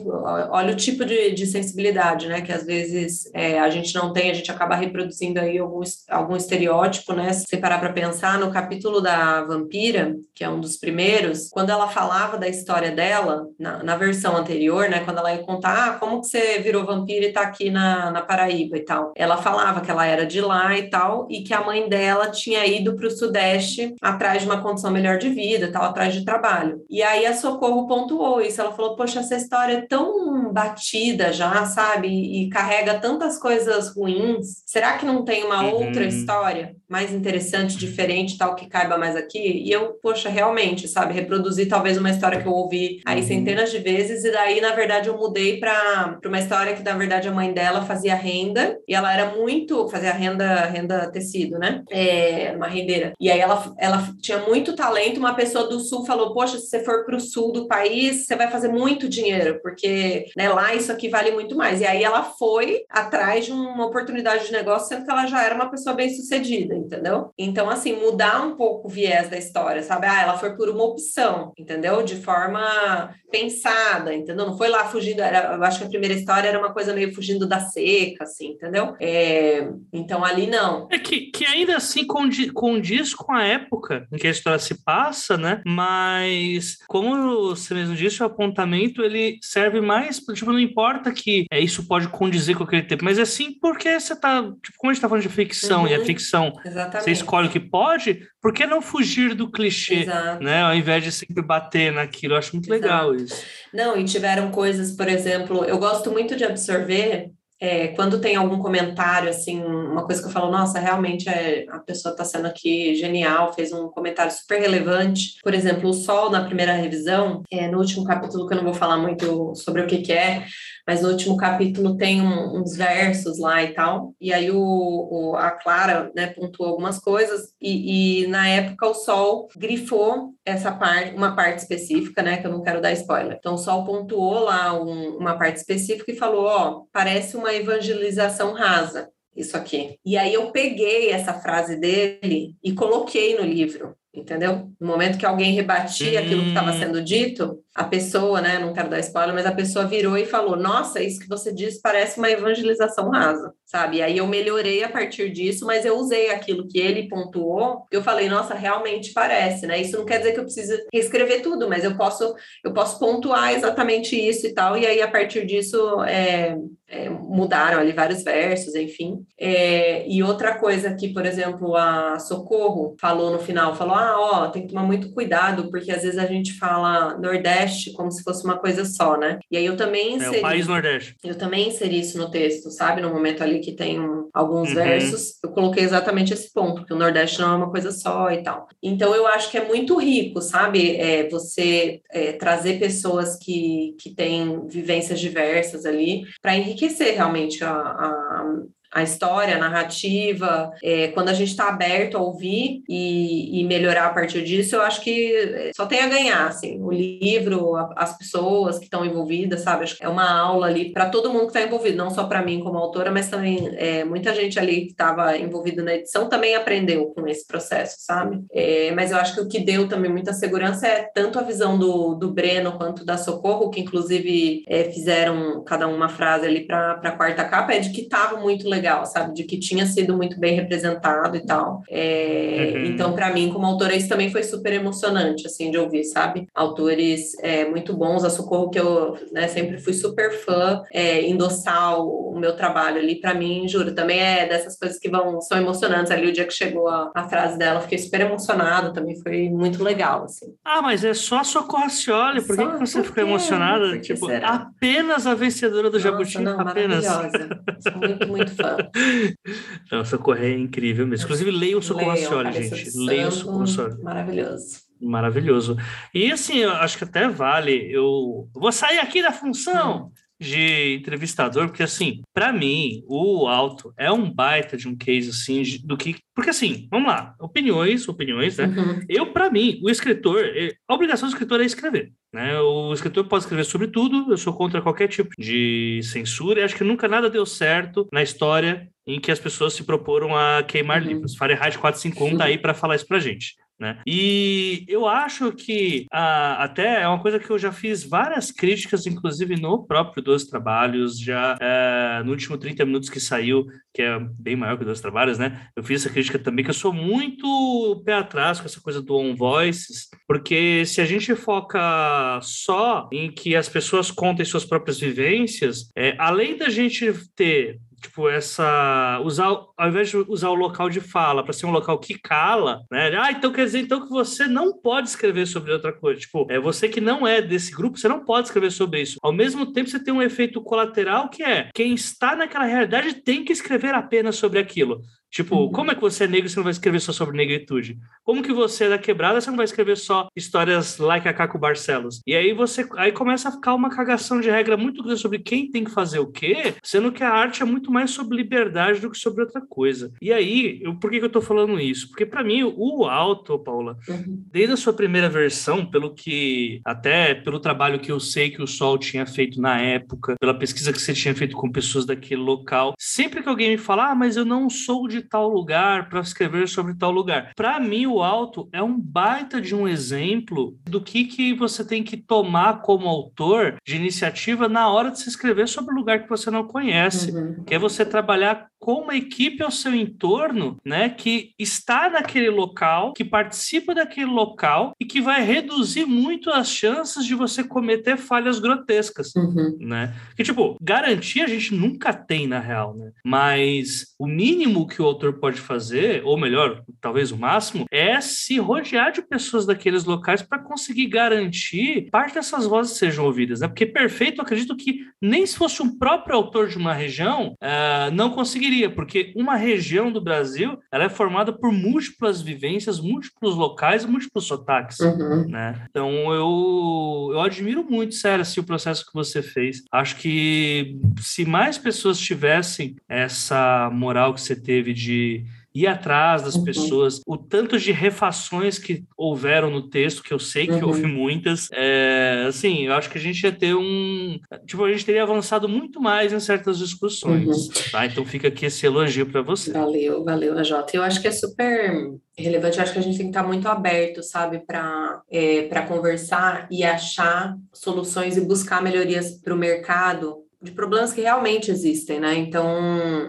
[0.49, 2.41] olha o tipo de, de sensibilidade, né?
[2.41, 6.35] Que às vezes é, a gente não tem, a gente acaba reproduzindo aí algum, algum
[6.35, 7.33] estereótipo, né?
[7.33, 11.87] Se parar para pensar, no capítulo da vampira, que é um dos primeiros, quando ela
[11.87, 14.99] falava da história dela, na, na versão anterior, né?
[14.99, 18.21] Quando ela ia contar ah, como que você virou vampiro e tá aqui na, na
[18.21, 19.11] Paraíba e tal.
[19.15, 22.65] Ela falava que ela era de lá e tal, e que a mãe dela tinha
[22.65, 26.83] ido para o Sudeste atrás de uma condição melhor de vida, tal, atrás de trabalho.
[26.89, 31.65] E aí a Socorro pontuou isso, ela falou, poxa, essa história é tão batida já,
[31.65, 35.85] sabe, e, e carrega tantas coisas ruins, será que não tem uma uhum.
[35.85, 39.39] outra história mais interessante, diferente, tal, que caiba mais aqui?
[39.39, 43.79] E eu, poxa, realmente, sabe, reproduzir talvez uma história que eu ouvi aí centenas de
[43.79, 47.53] vezes, e daí, na verdade, eu mudei para uma história que, na verdade, a mãe
[47.53, 49.87] dela fazia renda e ela era muito.
[49.87, 51.81] fazia renda, renda tecido, né?
[51.89, 53.13] É, uma rendeira.
[53.19, 55.17] E aí ela, ela tinha muito talento.
[55.17, 58.35] Uma pessoa do sul falou: Poxa, se você for para o sul do país, você
[58.35, 61.79] vai fazer muito dinheiro, porque né, lá isso aqui vale muito mais.
[61.79, 65.55] E aí ela foi atrás de uma oportunidade de negócio, sendo que ela já era
[65.55, 67.31] uma pessoa bem sucedida, entendeu?
[67.37, 70.07] Então, assim, mudar um pouco o viés da história, sabe?
[70.07, 72.03] Ah, ela foi por uma opção, entendeu?
[72.03, 74.45] De forma pensada, entendeu?
[74.45, 77.13] Não foi lá fugindo, era eu acho que a primeira história era uma coisa meio
[77.15, 78.95] fugindo da seca, assim, entendeu?
[78.99, 80.87] É, então ali não.
[80.91, 84.83] É que, que ainda assim condiz, condiz com a época em que a história se
[84.83, 85.61] passa, né?
[85.65, 91.59] Mas, como você mesmo disse, o apontamento ele serve mais, tipo, não importa que é,
[91.59, 94.93] isso pode condizer com aquele tempo, mas é sim porque você tá, tipo, como a
[94.93, 97.03] gente tá falando de ficção, uhum, e a ficção, exatamente.
[97.03, 100.43] você escolhe o que pode, por que não fugir do clichê, Exato.
[100.43, 100.63] né?
[100.63, 102.83] Ao invés de sempre bater naquilo, eu acho muito Exato.
[102.83, 103.43] legal isso.
[103.73, 107.31] Não, e tiveram coisas, por exemplo, eu gosto muito de absorver
[107.63, 111.77] é, quando tem algum comentário, assim, uma coisa que eu falo, nossa, realmente é, a
[111.77, 115.35] pessoa está sendo aqui genial, fez um comentário super relevante.
[115.43, 118.73] Por exemplo, o Sol, na primeira revisão, é, no último capítulo, que eu não vou
[118.73, 120.43] falar muito sobre o que, que é,
[120.91, 125.35] mas no último capítulo tem um, uns versos lá e tal, e aí o, o
[125.37, 131.15] a Clara né, pontuou algumas coisas, e, e, na época o Sol grifou essa parte,
[131.15, 133.37] uma parte específica, né, que eu não quero dar spoiler.
[133.39, 138.51] Então o Sol pontuou lá um, uma parte específica e falou, ó, parece uma evangelização
[138.51, 139.95] rasa isso aqui.
[140.05, 144.69] E aí eu peguei essa frase dele e coloquei no livro entendeu?
[144.79, 146.23] No momento que alguém rebatia hum.
[146.23, 149.85] aquilo que estava sendo dito, a pessoa, né, não quero dar spoiler, mas a pessoa
[149.85, 153.97] virou e falou: "Nossa, isso que você disse parece uma evangelização rasa", sabe?
[153.97, 157.85] E aí eu melhorei a partir disso, mas eu usei aquilo que ele pontuou.
[157.89, 159.79] Eu falei: "Nossa, realmente parece", né?
[159.79, 163.53] Isso não quer dizer que eu precise reescrever tudo, mas eu posso eu posso pontuar
[163.53, 164.77] exatamente isso e tal.
[164.77, 166.57] E aí a partir disso é,
[166.91, 169.25] é, mudaram ali vários versos, enfim.
[169.39, 174.47] É, e outra coisa que, por exemplo, a Socorro falou no final, falou: ah, ó,
[174.49, 177.60] tem que tomar muito cuidado, porque às vezes a gente fala Nordeste
[177.95, 179.39] como se fosse uma coisa só, né?
[179.49, 180.35] E aí eu também inseri.
[180.35, 181.15] É o país Nordeste.
[181.23, 183.01] Eu também inseri isso no texto, sabe?
[183.01, 184.75] No momento ali que tem um, alguns uhum.
[184.75, 188.43] versos, eu coloquei exatamente esse ponto, que o Nordeste não é uma coisa só e
[188.43, 188.67] tal.
[188.81, 190.97] Então eu acho que é muito rico, sabe?
[190.97, 197.71] É, você é, trazer pessoas que, que têm vivências diversas ali para enriquecer realmente a,
[197.71, 198.61] a
[198.91, 204.07] a história, a narrativa, é, quando a gente está aberto a ouvir e, e, melhorar
[204.07, 208.17] a partir disso, eu acho que só tem a ganhar, assim, o livro, a, as
[208.17, 209.83] pessoas que estão envolvidas, sabe?
[209.83, 212.41] Acho que é uma aula ali para todo mundo que está envolvido, não só para
[212.41, 216.55] mim como autora, mas também é, muita gente ali que estava envolvida na edição também
[216.55, 218.43] aprendeu com esse processo, sabe?
[218.51, 221.79] É, mas eu acho que o que deu também muita segurança é tanto a visão
[221.79, 226.91] do, do Breno quanto da Socorro, que inclusive é, fizeram cada uma frase ali para
[226.91, 229.33] a quarta capa, é de que estava muito legal legal, sabe?
[229.33, 231.83] De que tinha sido muito bem representado e tal.
[231.89, 232.85] É, uhum.
[232.85, 236.47] Então, para mim, como autora, isso também foi super emocionante, assim, de ouvir, sabe?
[236.53, 241.99] Autores é, muito bons, a Socorro, que eu né, sempre fui super fã, é, endossar
[241.99, 245.57] o, o, meu trabalho ali, para mim, juro, também é dessas coisas que vão, são
[245.57, 246.11] emocionantes.
[246.11, 249.83] Ali, o dia que chegou a, a frase dela, fiquei super emocionada, também foi muito
[249.83, 250.47] legal, assim.
[250.65, 253.99] Ah, mas é só a Socorro Cioli, por que, que você ficou emocionada?
[253.99, 257.05] Tipo, apenas a vencedora do Nossa, Jabuti, não, apenas.
[257.05, 257.61] Maravilhosa.
[257.79, 258.70] Sou muito, muito fã.
[259.91, 261.25] Não, Socorro é incrível mesmo.
[261.25, 262.97] Inclusive, leia o Socorro Acioli, gente.
[262.97, 264.03] Leia o Socorro Acioli.
[264.03, 264.79] Maravilhoso.
[265.01, 265.77] Maravilhoso.
[266.13, 267.91] E assim, eu acho que até vale.
[267.91, 270.11] Eu vou sair aqui da função.
[270.41, 275.61] De entrevistador, porque assim, para mim, o Alto é um baita de um case assim
[275.85, 278.65] do que, porque assim, vamos lá, opiniões, opiniões, né?
[278.65, 279.05] Uhum.
[279.07, 280.43] Eu para mim, o escritor,
[280.87, 282.59] a obrigação do escritor é escrever, né?
[282.59, 286.75] O escritor pode escrever sobre tudo, eu sou contra qualquer tipo de censura, e acho
[286.75, 291.03] que nunca nada deu certo na história em que as pessoas se proporam a queimar
[291.03, 291.07] uhum.
[291.07, 291.35] livros.
[291.35, 293.55] Fahrenheit 451 tá aí para falar isso pra gente.
[293.81, 293.97] Né?
[294.05, 299.07] E eu acho que ah, até é uma coisa que eu já fiz várias críticas,
[299.07, 304.19] inclusive no próprio Dois Trabalhos, já é, no último 30 minutos que saiu, que é
[304.19, 305.67] bem maior que Dois Trabalhos, né?
[305.75, 309.15] Eu fiz essa crítica também, que eu sou muito pé atrás com essa coisa do
[309.15, 314.99] on voices, porque se a gente foca só em que as pessoas contem suas próprias
[314.99, 319.21] vivências, é, além da gente ter tipo, essa.
[319.23, 322.81] Usar, ao invés de usar o local de fala para ser um local que cala,
[322.91, 323.15] né?
[323.17, 326.19] Ah, então quer dizer então que você não pode escrever sobre outra coisa.
[326.19, 329.17] Tipo, é você que não é desse grupo, você não pode escrever sobre isso.
[329.21, 333.43] Ao mesmo tempo, você tem um efeito colateral que é quem está naquela realidade tem
[333.43, 335.01] que escrever apenas sobre aquilo.
[335.31, 335.71] Tipo, uhum.
[335.71, 337.97] como é que você é negro e você não vai escrever só sobre negritude?
[338.23, 341.57] Como que você é da quebrada você não vai escrever só histórias like a Caco
[341.57, 342.21] Barcelos?
[342.27, 345.71] E aí você aí começa a ficar uma cagação de regra muito grande sobre quem
[345.71, 349.09] tem que fazer o quê, sendo que a arte é muito mais sobre liberdade do
[349.09, 350.11] que sobre outra coisa.
[350.21, 352.09] E aí, eu, por que, que eu tô falando isso?
[352.09, 354.43] Porque para mim, o Alto, Paula, uhum.
[354.51, 358.67] desde a sua primeira versão, pelo que até pelo trabalho que eu sei que o
[358.67, 362.93] Sol tinha feito na época, pela pesquisa que você tinha feito com pessoas daquele local,
[362.99, 366.67] sempre que alguém me fala, ah, mas eu não sou de tal lugar para escrever
[366.67, 367.51] sobre tal lugar.
[367.55, 372.03] Para mim, o Alto é um baita de um exemplo do que, que você tem
[372.03, 376.29] que tomar como autor de iniciativa na hora de se escrever sobre o lugar que
[376.29, 377.63] você não conhece, uhum.
[377.63, 383.13] que é você trabalhar com uma equipe ao seu entorno, né, que está naquele local,
[383.13, 388.59] que participa daquele local e que vai reduzir muito as chances de você cometer falhas
[388.59, 389.77] grotescas, uhum.
[389.79, 390.15] né?
[390.35, 393.11] Que tipo, garantia a gente nunca tem na real, né?
[393.23, 398.57] Mas o mínimo que o autor pode fazer, ou melhor, talvez o máximo, é se
[398.57, 403.67] rodear de pessoas daqueles locais para conseguir garantir parte dessas vozes sejam ouvidas, né?
[403.67, 408.11] Porque perfeito, eu acredito que nem se fosse um próprio autor de uma região, uh,
[408.13, 414.05] não conseguiria, porque uma região do Brasil ela é formada por múltiplas vivências, múltiplos locais,
[414.05, 415.47] múltiplos sotaques, uhum.
[415.47, 415.85] né?
[415.89, 419.83] Então eu, eu admiro muito, sério, assim, o processo que você fez.
[419.91, 426.55] Acho que se mais pessoas tivessem essa moral que você teve de ir atrás das
[426.55, 426.63] uhum.
[426.63, 430.87] pessoas, o tanto de refações que houveram no texto, que eu sei que uhum.
[430.87, 434.39] houve muitas, é, assim, eu acho que a gente ia ter um.
[434.65, 437.47] Tipo, a gente teria avançado muito mais em certas discussões.
[437.47, 437.91] Uhum.
[437.91, 438.05] Tá?
[438.05, 439.71] Então fica aqui esse elogio para você.
[439.71, 440.71] Valeu, valeu, AJ.
[440.93, 443.67] Eu acho que é super relevante, eu acho que a gente tem que estar muito
[443.67, 450.71] aberto, sabe, para é, conversar e achar soluções e buscar melhorias para o mercado de
[450.71, 452.35] problemas que realmente existem, né?
[452.35, 452.67] Então,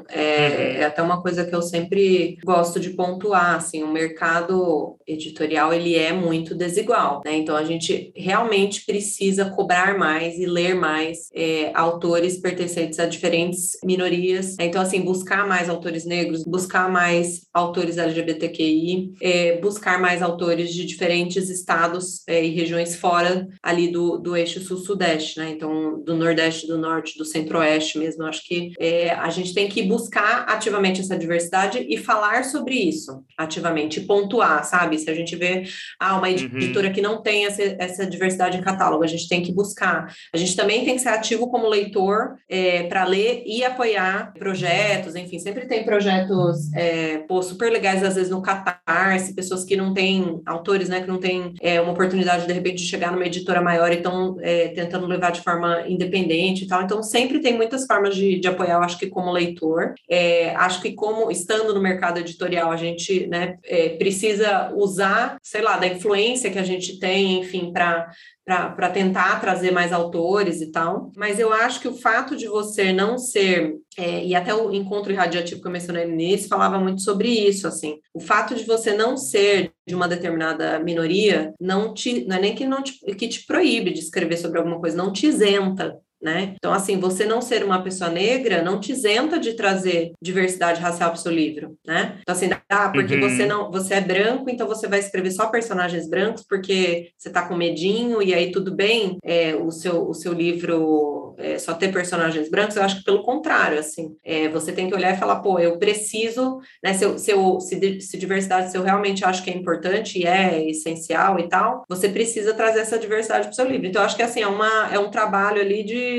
[0.09, 0.81] é, uhum.
[0.81, 5.97] é, até uma coisa que eu sempre gosto de pontuar, assim, o mercado editorial, ele
[5.97, 7.37] é muito desigual, né?
[7.37, 13.79] Então, a gente realmente precisa cobrar mais e ler mais é, autores pertencentes a diferentes
[13.83, 14.57] minorias.
[14.61, 20.85] Então, assim, buscar mais autores negros, buscar mais autores LGBTQI, é, buscar mais autores de
[20.85, 25.51] diferentes estados é, e regiões fora ali do, do eixo sul-sudeste, né?
[25.51, 28.23] Então, do nordeste, do norte, do centro-oeste mesmo.
[28.23, 32.75] Eu acho que é, a gente tem que buscar ativamente essa diversidade e falar sobre
[32.75, 34.99] isso ativamente, pontuar, sabe?
[34.99, 35.65] Se a gente vê
[35.99, 36.35] ah, uma uhum.
[36.35, 36.93] editora uhum.
[36.93, 40.13] que não tem essa, essa diversidade em catálogo, a gente tem que buscar.
[40.33, 45.15] A gente também tem que ser ativo como leitor é, para ler e apoiar projetos,
[45.15, 49.93] enfim, sempre tem projetos é, pô, super legais, às vezes no Catarse, pessoas que não
[49.93, 53.61] têm, autores, né, que não têm é, uma oportunidade, de repente, de chegar numa editora
[53.61, 56.83] maior e estão é, tentando levar de forma independente e tal.
[56.83, 60.81] Então, sempre tem muitas formas de, de apoiar, eu acho que como leitor, é, acho
[60.81, 65.87] que como estando no mercado editorial, a gente né, é, precisa usar, sei lá, da
[65.87, 68.11] influência que a gente tem, enfim, para
[68.45, 71.13] para tentar trazer mais autores e tal.
[71.17, 75.13] Mas eu acho que o fato de você não ser, é, e até o encontro
[75.13, 78.01] irradiativo que eu mencionei no início falava muito sobre isso, assim.
[78.13, 82.55] O fato de você não ser de uma determinada minoria não te não é nem
[82.55, 86.55] que não te, que te proíbe de escrever sobre alguma coisa, não te isenta né?
[86.55, 91.11] Então, assim, você não ser uma pessoa negra não te isenta de trazer diversidade racial
[91.11, 92.19] para o seu livro, né?
[92.21, 93.29] Então, assim, ah, porque uhum.
[93.29, 97.43] você não, você é branco, então você vai escrever só personagens brancos porque você está
[97.43, 101.93] com medinho e aí tudo bem é, o, seu, o seu livro é, só ter
[101.93, 102.77] personagens brancos.
[102.77, 105.79] Eu acho que pelo contrário, assim, é, você tem que olhar e falar, pô, eu
[105.79, 106.95] preciso, né?
[106.95, 110.27] Se, eu, se, eu, se, se diversidade, se eu realmente acho que é importante e
[110.27, 113.87] é essencial e tal, você precisa trazer essa diversidade para o seu livro.
[113.87, 116.12] Então, eu acho que assim é uma é um trabalho ali de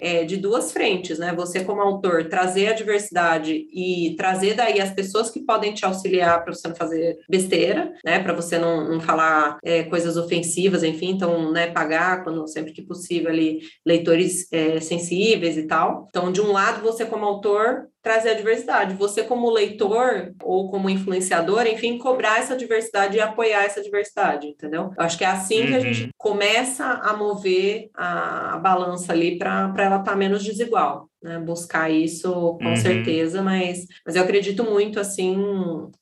[0.00, 1.32] é, de duas frentes, né?
[1.34, 6.42] Você, como autor, trazer a diversidade e trazer daí as pessoas que podem te auxiliar
[6.44, 8.20] para você não fazer besteira, né?
[8.20, 12.82] Para você não, não falar é, coisas ofensivas, enfim, então, né, pagar quando sempre que
[12.82, 16.06] possível ali leitores é, sensíveis e tal.
[16.08, 18.94] Então, de um lado, você, como autor, trazer a diversidade.
[18.94, 24.92] Você, como leitor ou como influenciador, enfim, cobrar essa diversidade e apoiar essa diversidade, entendeu?
[24.96, 25.66] Eu acho que é assim uhum.
[25.66, 26.10] que a gente uhum.
[26.16, 31.90] começa a mover a, a balança ali para ela estar tá menos desigual né, buscar
[31.90, 32.76] isso com uhum.
[32.76, 35.36] certeza, mas, mas eu acredito muito, assim,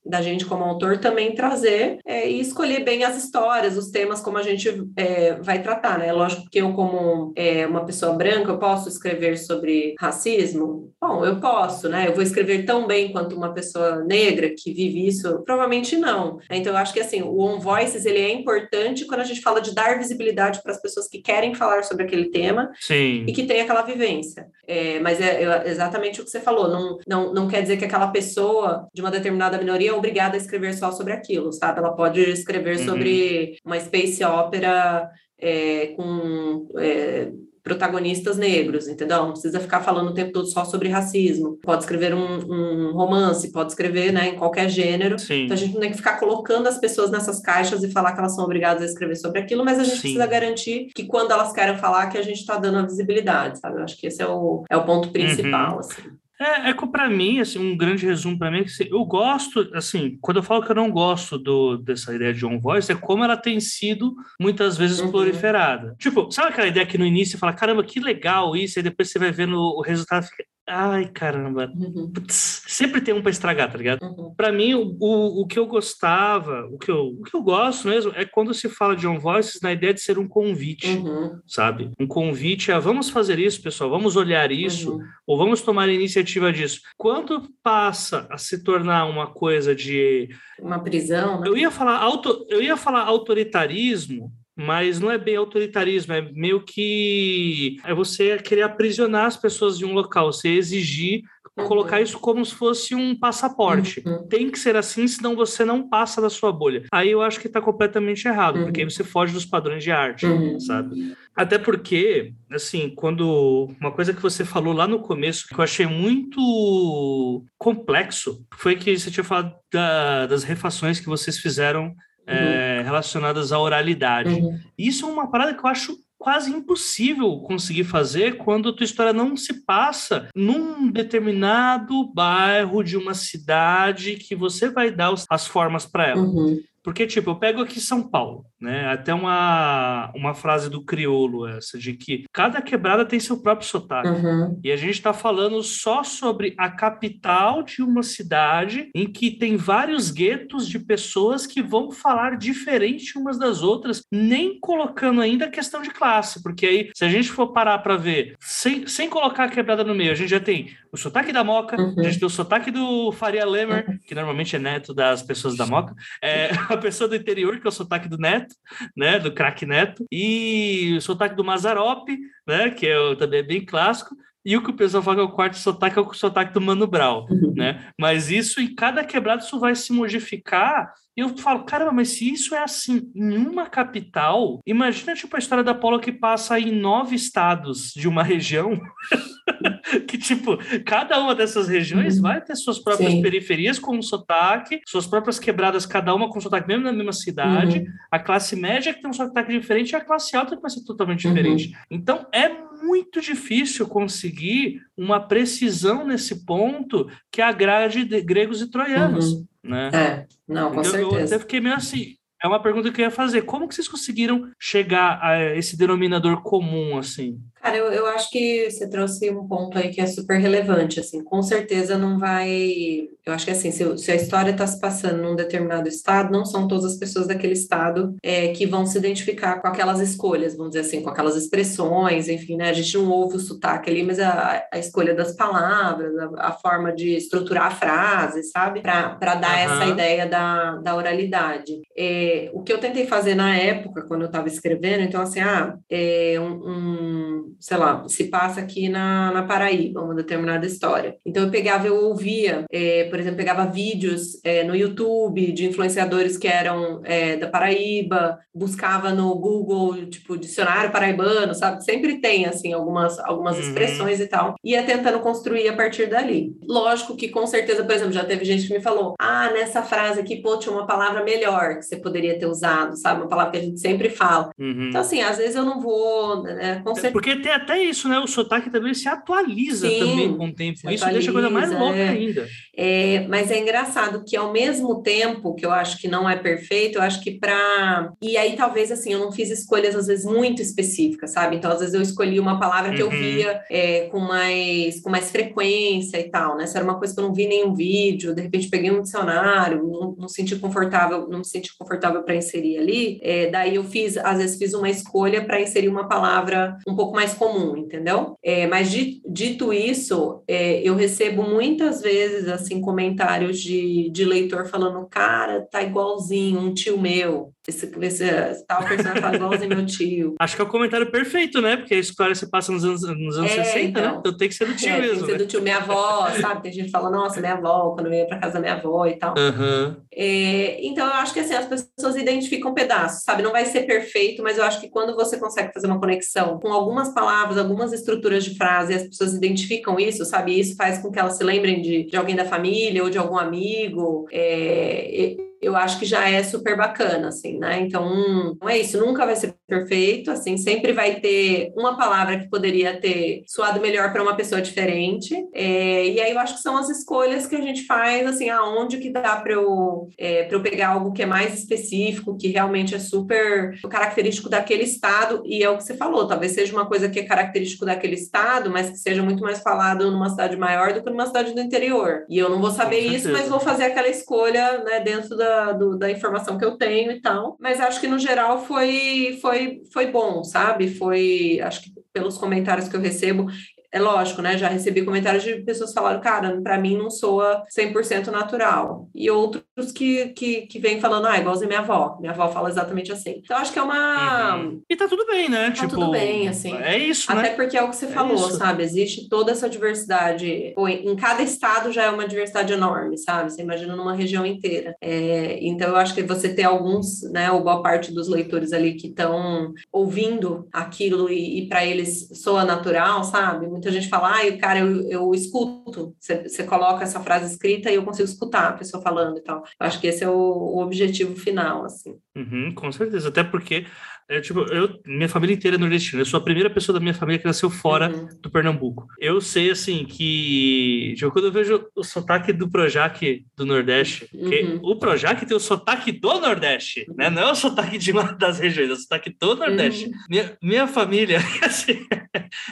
[0.05, 4.39] da gente como autor também trazer é, e escolher bem as histórias, os temas como
[4.39, 6.13] a gente é, vai tratar, né?
[6.13, 10.93] Lógico que eu, como é, uma pessoa branca, eu posso escrever sobre racismo?
[11.01, 12.09] Bom, eu posso, né?
[12.09, 15.43] Eu vou escrever tão bem quanto uma pessoa negra que vive isso?
[15.45, 16.39] Provavelmente não.
[16.51, 19.61] Então, eu acho que, assim, o On Voices, ele é importante quando a gente fala
[19.61, 23.25] de dar visibilidade para as pessoas que querem falar sobre aquele tema Sim.
[23.27, 24.47] e que tem aquela vivência.
[24.67, 26.69] É, mas é, exatamente o que você falou.
[26.69, 30.37] Não, não, não quer dizer que aquela pessoa de uma determinada minoria é obrigada a
[30.37, 31.79] escrever só sobre aquilo, sabe?
[31.79, 32.85] Ela pode escrever uhum.
[32.85, 36.69] sobre uma space opera é, com.
[36.79, 37.31] É,
[37.69, 39.19] protagonistas negros, entendeu?
[39.19, 41.59] Não precisa ficar falando o tempo todo só sobre racismo.
[41.63, 45.19] Pode escrever um, um romance, pode escrever, né, em qualquer gênero.
[45.19, 45.45] Sim.
[45.45, 48.21] Então a gente não tem que ficar colocando as pessoas nessas caixas e falar que
[48.21, 50.01] elas são obrigadas a escrever sobre aquilo, mas a gente Sim.
[50.01, 53.79] precisa garantir que quando elas querem falar, que a gente está dando a visibilidade, sabe?
[53.79, 55.81] Eu acho que esse é o, é o ponto principal, uhum.
[55.81, 56.03] assim.
[56.41, 59.05] É, é que para mim, assim, um grande resumo para mim é que assim, eu
[59.05, 62.93] gosto, assim, quando eu falo que eu não gosto do, dessa ideia de on voice,
[62.93, 65.11] é como ela tem sido muitas vezes uhum.
[65.11, 65.97] proliferada.
[65.99, 69.11] Tipo, sabe aquela ideia que no início você fala, caramba, que legal isso, e depois
[69.11, 72.11] você vai vendo o resultado fica, ai caramba, Uhum.
[72.13, 74.03] Putz, sempre tem um pra estragar, tá ligado?
[74.03, 74.35] Uhum.
[74.37, 77.89] Pra mim, o, o, o que eu gostava, o que eu, o que eu gosto
[77.89, 81.41] mesmo, é quando se fala de On Voices na ideia de ser um convite, Uhum.
[81.47, 81.91] sabe?
[81.99, 85.05] Um convite a vamos fazer isso, pessoal, vamos olhar isso, Uhum.
[85.27, 86.81] ou vamos tomar a iniciativa disso.
[86.97, 90.29] Quando passa a se tornar uma coisa de.
[90.61, 91.49] Uma prisão, né?
[91.49, 94.33] Eu ia falar, auto, eu ia falar autoritarismo.
[94.59, 99.85] Mas não é bem autoritarismo, é meio que é você querer aprisionar as pessoas de
[99.85, 101.23] um local, você exigir
[101.57, 101.65] Uhum.
[101.67, 104.01] colocar isso como se fosse um passaporte.
[104.07, 104.29] Uhum.
[104.29, 106.85] Tem que ser assim, senão você não passa da sua bolha.
[106.93, 108.65] Aí eu acho que está completamente errado, Uhum.
[108.65, 110.61] porque aí você foge dos padrões de arte, Uhum.
[110.61, 111.17] sabe?
[111.35, 115.87] Até porque, assim, quando uma coisa que você falou lá no começo que eu achei
[115.87, 121.93] muito complexo foi que você tinha falado da- das refações que vocês fizeram
[122.29, 124.35] é, relacionadas à oralidade.
[124.35, 124.59] Uhum.
[124.77, 129.13] Isso é uma parada que eu acho quase impossível conseguir fazer quando a tua história
[129.13, 135.87] não se passa num determinado bairro de uma cidade que você vai dar as formas
[135.87, 136.23] para ela.
[136.23, 136.61] Uhum.
[136.83, 138.89] Porque, tipo, eu pego aqui São Paulo, né?
[138.91, 144.09] Até uma, uma frase do crioulo essa, de que cada quebrada tem seu próprio sotaque.
[144.09, 144.61] Uhum.
[144.63, 149.57] E a gente está falando só sobre a capital de uma cidade em que tem
[149.57, 155.51] vários guetos de pessoas que vão falar diferente umas das outras, nem colocando ainda a
[155.51, 159.45] questão de classe, porque aí, se a gente for parar para ver, sem, sem colocar
[159.45, 161.95] a quebrada no meio, a gente já tem o sotaque da Moca, Uhum.
[161.99, 165.67] a gente tem o sotaque do Faria Lemer, que normalmente é neto das pessoas da
[165.67, 168.55] Moca, é, a pessoa do interior, que é o sotaque do Neto,
[168.97, 173.65] né, do craque Neto, e o sotaque do Mazarope, né, que é também é bem
[173.65, 174.15] clássico,
[174.45, 176.61] e o que o pessoal fala que é o quarto sotaque é o sotaque do
[176.61, 177.53] Mano Brown, Uhum.
[177.57, 177.89] né?
[178.01, 180.93] Mas isso, em cada quebrada, isso vai se modificar.
[181.17, 185.39] E eu falo, caramba, mas se isso é assim em uma capital, imagina, tipo, a
[185.41, 188.81] história da Polo que passa em nove estados de uma região.
[190.07, 192.23] que, tipo, cada uma dessas regiões Uhum.
[192.23, 193.23] vai ter suas próprias Sim.
[193.23, 197.79] periferias com um sotaque, suas próprias quebradas, cada uma com sotaque mesmo na mesma cidade,
[197.81, 197.87] Uhum.
[198.13, 200.85] a classe média que tem um sotaque diferente e a classe alta que vai ser
[200.85, 201.35] totalmente Uhum.
[201.35, 201.73] diferente.
[201.91, 202.49] Então é
[202.89, 209.47] muito difícil conseguir uma precisão nesse ponto que agrade de- gregos e troianos, Uhum.
[209.63, 209.91] né?
[209.93, 211.37] É, não, com eu certeza.
[211.37, 212.15] até fiquei meio assim.
[212.43, 213.43] É uma pergunta que eu ia fazer.
[213.43, 217.39] Como que vocês conseguiram chegar a esse denominador comum, assim?
[217.61, 221.23] Cara, eu, eu acho que você trouxe um ponto aí que é super relevante, assim,
[221.23, 225.23] com certeza não vai, eu acho que assim, se, se a história está se passando
[225.23, 229.61] num determinado estado, não são todas as pessoas daquele estado é, que vão se identificar
[229.61, 233.37] com aquelas escolhas, vamos dizer assim, com aquelas expressões, enfim, né, a gente não ouve
[233.37, 237.71] o sotaque ali, mas a, a escolha das palavras, a, a forma de estruturar a
[237.71, 239.93] frase, sabe, para dar essa Aham.
[239.93, 241.81] ideia da, da oralidade.
[241.97, 245.77] É, o que eu tentei fazer na época, quando eu estava escrevendo, então assim, ah,
[245.91, 251.17] é um, um, sei lá, se passa aqui na, na Paraíba, uma determinada história.
[251.25, 256.37] Então eu pegava, eu ouvia, é, por exemplo, pegava vídeos é, no YouTube de influenciadores
[256.37, 261.85] que eram é, da Paraíba, buscava no Google, tipo, dicionário paraibano, sabe?
[261.85, 263.63] Sempre tem, assim, algumas, algumas Uhum.
[263.63, 264.55] expressões e tal.
[264.65, 266.53] Ia tentando construir a partir dali.
[266.67, 270.21] Lógico que, com certeza, por exemplo, já teve gente que me falou, ah, nessa frase
[270.21, 273.21] aqui, pô, tinha uma palavra melhor que você poderia ter usado, sabe?
[273.23, 274.51] Uma palavra que a gente sempre fala.
[274.59, 274.89] Uhum.
[274.89, 276.81] Então, assim, às vezes eu não vou, né?
[276.85, 277.13] Com certeza.
[277.13, 278.19] Porque tem até isso, né?
[278.19, 280.79] O sotaque também se atualiza Sim, também com o tempo.
[280.91, 282.09] Isso deixa a coisa mais atualiza, louca é.
[282.11, 282.49] ainda.
[282.81, 286.99] É, mas é engraçado que ao mesmo tempo que eu acho que não é perfeito,
[286.99, 290.63] eu acho que para e aí talvez assim eu não fiz escolhas às vezes muito
[290.63, 291.57] específicas, sabe?
[291.57, 293.19] Então às vezes eu escolhi uma palavra que eu Uhum.
[293.19, 296.67] via é, com mais com mais frequência e tal, né?
[296.67, 299.03] Se era uma coisa que eu não vi em nenhum vídeo, de repente peguei um
[299.03, 303.83] dicionário, não, não senti confortável, não me senti confortável para inserir ali, é, daí eu
[303.85, 308.37] fiz às vezes fiz uma escolha para inserir uma palavra um pouco mais comum, entendeu?
[308.43, 314.67] É, mas di- dito isso, é, eu recebo muitas vezes assim comentários de, de leitor
[314.67, 317.55] falando, cara, tá igualzinho um tio meu.
[317.69, 320.35] Esse, esse tal personagem tá igualzinho meu tio.
[320.41, 321.77] Acho que é o comentário perfeito, né?
[321.77, 323.89] Porque a história se passa nos anos, nos anos É, 60, né?
[324.07, 324.19] então.
[324.21, 325.27] Então tem que ser do tio É, tem que mesmo.
[325.27, 325.39] ser né?
[325.39, 326.63] do tio minha avó, sabe?
[326.63, 329.07] Tem gente que fala, nossa, minha avó, quando eu ia para casa da minha avó
[329.07, 329.35] e tal.
[329.37, 329.97] Aham.
[330.15, 333.43] É, então, eu acho que assim, as pessoas identificam pedaços, sabe?
[333.43, 336.73] Não vai ser perfeito, mas eu acho que quando você consegue fazer uma conexão com
[336.73, 340.59] algumas palavras, algumas estruturas de frase, as pessoas identificam isso, sabe?
[340.59, 343.37] Isso faz com que elas se lembrem de, de alguém da família ou de algum
[343.39, 344.27] amigo.
[344.33, 347.81] É, eu acho que já é super bacana, assim, né?
[347.81, 352.49] Então, não é isso, nunca vai ser perfeito, assim, sempre vai ter uma palavra que
[352.49, 355.35] poderia ter soado melhor para uma pessoa diferente.
[355.55, 358.99] É, e aí eu acho que são as escolhas que a gente faz, assim, aonde
[358.99, 362.99] que dá para eu, é, eu pegar algo que é mais específico, que realmente é
[362.99, 367.19] super característico daquele estado, e é o que você falou, talvez seja uma coisa que
[367.19, 371.11] é característico daquele estado, mas que seja muito mais falado numa cidade maior do que
[371.11, 372.25] numa cidade do interior.
[372.29, 375.97] E eu não vou saber isso, mas vou fazer aquela escolha, né, dentro da, do,
[375.97, 377.57] da informação que eu tenho e tal.
[377.61, 380.89] Mas acho que no geral foi, foi, foi bom, sabe?
[380.89, 383.47] Foi, acho que pelos comentários que eu recebo,
[383.91, 384.59] é lógico, né?
[384.59, 389.09] Já recebi comentários de pessoas falando, cara, para mim não soa 100% natural.
[389.15, 392.17] E outros que, que, que vêm falando, ah, igual a minha avó.
[392.21, 393.41] Minha avó fala exatamente assim.
[393.45, 394.57] Então, acho que é uma.
[394.57, 394.83] Uhum.
[394.89, 395.67] E tá tudo bem, né?
[395.67, 396.75] Tá tipo, tudo bem, assim.
[396.77, 397.49] É isso, Até né?
[397.51, 398.59] porque é o que você é falou, isso.
[398.59, 398.83] sabe?
[398.83, 400.73] Existe toda essa diversidade.
[400.75, 403.51] Pô, em cada estado já é uma diversidade enorme, sabe?
[403.51, 404.95] Você imagina numa região inteira.
[405.01, 408.95] É, então, eu acho que você ter alguns, né, ou boa parte dos leitores ali
[408.95, 413.67] que estão ouvindo aquilo e, e para eles soa natural, sabe?
[413.79, 416.17] Muita gente fala, ah, cara, eu, eu escuto.
[416.19, 419.59] Você, você coloca essa frase escrita e eu consigo escutar a pessoa falando e tal.
[419.59, 422.17] Eu acho que esse é o, o objetivo final, assim.
[422.37, 423.87] Uhum, com certeza, até porque
[424.29, 426.21] é, tipo, eu, minha família inteira é nordestina.
[426.21, 428.29] Eu sou a primeira pessoa da minha família que nasceu fora Uhum.
[428.43, 429.07] do Pernambuco.
[429.19, 434.81] Eu sei, assim, que tipo, quando eu vejo o sotaque do Projac do Nordeste, Uhum.
[434.83, 437.31] o Projac tem o sotaque do Nordeste, né?
[437.31, 440.07] Não é o sotaque de uma das regiões, é o sotaque do Nordeste.
[440.07, 440.13] Uhum.
[440.29, 442.05] Minha, minha família, assim,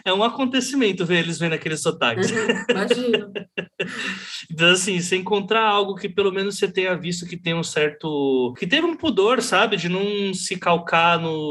[0.04, 2.20] é um acontecimento ver eles vendo aquele sotaque.
[2.20, 3.32] Uhum, imagino.
[4.50, 8.54] Então, assim, você encontrar algo que pelo menos você tenha visto que tem um certo.
[8.58, 9.76] que teve um pudor, sabe?
[9.76, 11.45] De não se calcar no,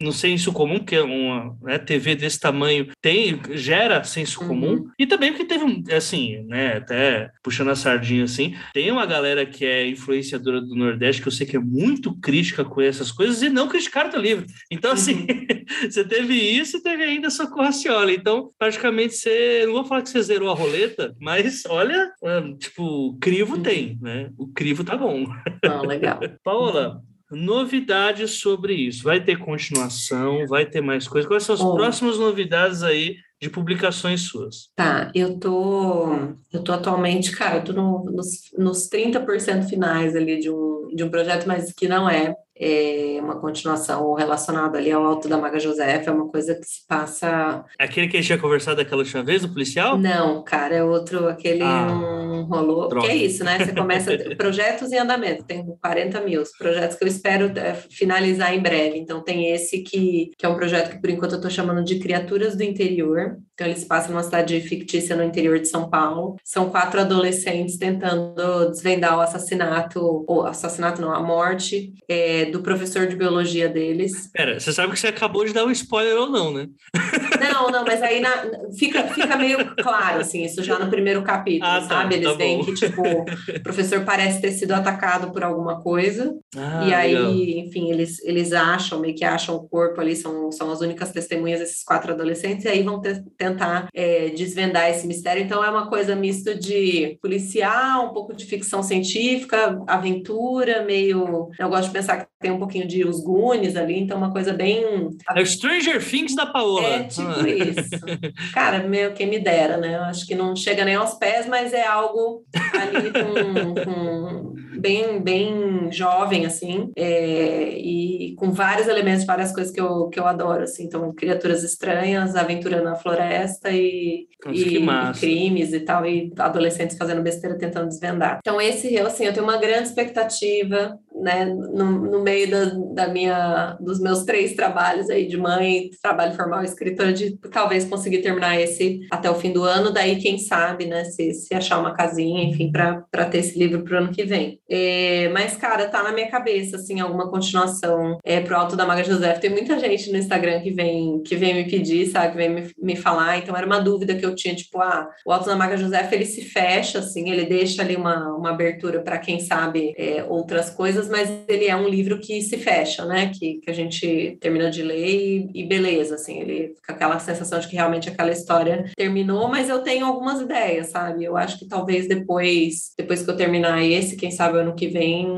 [0.00, 4.48] no senso comum, que é uma né, TV desse tamanho tem, gera senso Uhum.
[4.48, 4.88] comum.
[4.98, 5.64] E também porque teve
[5.94, 6.76] assim, né?
[6.76, 11.32] Até puxando a sardinha assim, tem uma galera que é influenciadora do Nordeste que eu
[11.32, 14.46] sei que é muito crítica com essas coisas e não criticaram teu livro.
[14.70, 15.26] Então, assim,
[15.88, 18.14] você teve isso e teve ainda Socorro Racioli.
[18.14, 19.64] Então, praticamente você.
[19.66, 23.62] Não vou falar que você zerou a roleta, mas olha, é, tipo, crivo Uhum.
[23.62, 24.30] tem, né?
[24.36, 25.26] O crivo tá bom.
[25.64, 26.20] Não, legal.
[26.44, 27.00] Paola,
[27.30, 29.02] novidades sobre isso.
[29.02, 31.28] Vai ter continuação, vai ter mais coisas.
[31.28, 31.74] Quais são as Bom.
[31.76, 34.68] próximas novidades aí de publicações suas?
[34.74, 36.08] Tá, eu tô,
[36.52, 38.28] eu tô atualmente, cara, eu tô no- nos,
[38.58, 43.36] nos 30% finais ali de um, de um projeto, mas que não é, é uma
[43.38, 47.64] continuação relacionada ali ao Alto da Maga Josefa, é uma coisa que se passa...
[47.78, 49.96] Aquele que a gente tinha conversado daquela última vez, do policial?
[49.96, 53.06] Não, cara, é outro, aquele Ah, um rolou, droga.
[53.06, 53.58] que é isso, né?
[53.64, 58.52] Você começa projetos em andamento, tem 40 mil, os projetos que eu espero é, finalizar
[58.54, 58.98] em breve.
[58.98, 61.98] Então tem esse que, que é um projeto que por enquanto eu tô chamando de
[62.00, 63.27] Criaturas do Interior.
[63.54, 66.36] Então eles passam numa cidade fictícia no interior de São Paulo.
[66.44, 73.06] São quatro adolescentes tentando desvendar o assassinato, ou assassinato não, a morte é, do professor
[73.06, 74.30] de biologia deles.
[74.32, 76.68] Pera, você sabe que você acabou de dar um spoiler ou não, né?
[77.38, 78.44] Não, não, mas aí na-
[78.76, 82.16] fica, fica meio claro, assim, isso já no primeiro capítulo, Ah, tá, sabe?
[82.16, 82.64] Eles tá veem bom.
[82.64, 87.32] que, tipo, o professor parece ter sido atacado por alguma coisa, Ah, e aí, legal.
[87.66, 91.60] enfim, eles, eles acham, meio que acham o corpo ali, são, são as únicas testemunhas
[91.60, 95.42] desses quatro adolescentes, e aí vão te- tentar é, desvendar esse mistério.
[95.42, 101.48] Então, é uma coisa misto de policial, um pouco de ficção científica, aventura, meio.
[101.58, 104.52] Eu gosto de pensar que tem um pouquinho de os Goonies ali, então, uma coisa
[104.52, 106.86] bem É o Stranger Things da Paola.
[106.86, 107.48] é tipo Ah.
[107.48, 108.52] isso.
[108.54, 109.96] Cara, meu, quem me dera, né?
[109.96, 115.20] Eu acho que não chega nem aos pés, mas é algo ali com, com bem,
[115.20, 120.62] bem jovem, assim, é, e com vários elementos, várias coisas que eu, que eu adoro,
[120.62, 120.84] assim.
[120.84, 127.22] Então, criaturas estranhas, aventura na floresta e, e, e crimes e tal, e adolescentes fazendo
[127.22, 128.38] besteira tentando desvendar.
[128.40, 132.64] Então, esse, eu, assim, eu tenho uma grande expectativa, né, no, no meio da,
[132.94, 138.18] da minha, dos meus três trabalhos aí de mãe, trabalho formal, escritora, de talvez conseguir
[138.18, 141.94] terminar esse até o fim do ano, daí quem sabe, né, se, se achar uma
[141.94, 144.60] casinha, enfim, para ter esse livro para o ano que vem.
[144.68, 149.04] É, mas, cara, tá na minha cabeça, assim, alguma continuação é, pro Alto da Maga
[149.04, 149.32] José.
[149.34, 152.70] Tem muita gente no Instagram que vem, que vem me pedir, sabe, que vem me,
[152.80, 155.76] me falar, então era uma dúvida que eu tinha, tipo, ah, o Alto da Maga
[155.76, 160.24] José, ele se fecha, assim, ele deixa ali uma, uma abertura para quem sabe é,
[160.28, 164.36] outras coisas, mas ele é um livro que se fecha, né, que, que a gente
[164.40, 168.30] termina de ler e, e beleza, assim, ele fica aquela sensação de que realmente aquela
[168.30, 173.30] história terminou, mas eu tenho algumas ideias, sabe, eu acho que talvez depois, depois que
[173.30, 175.28] eu terminar esse, quem sabe ano que vem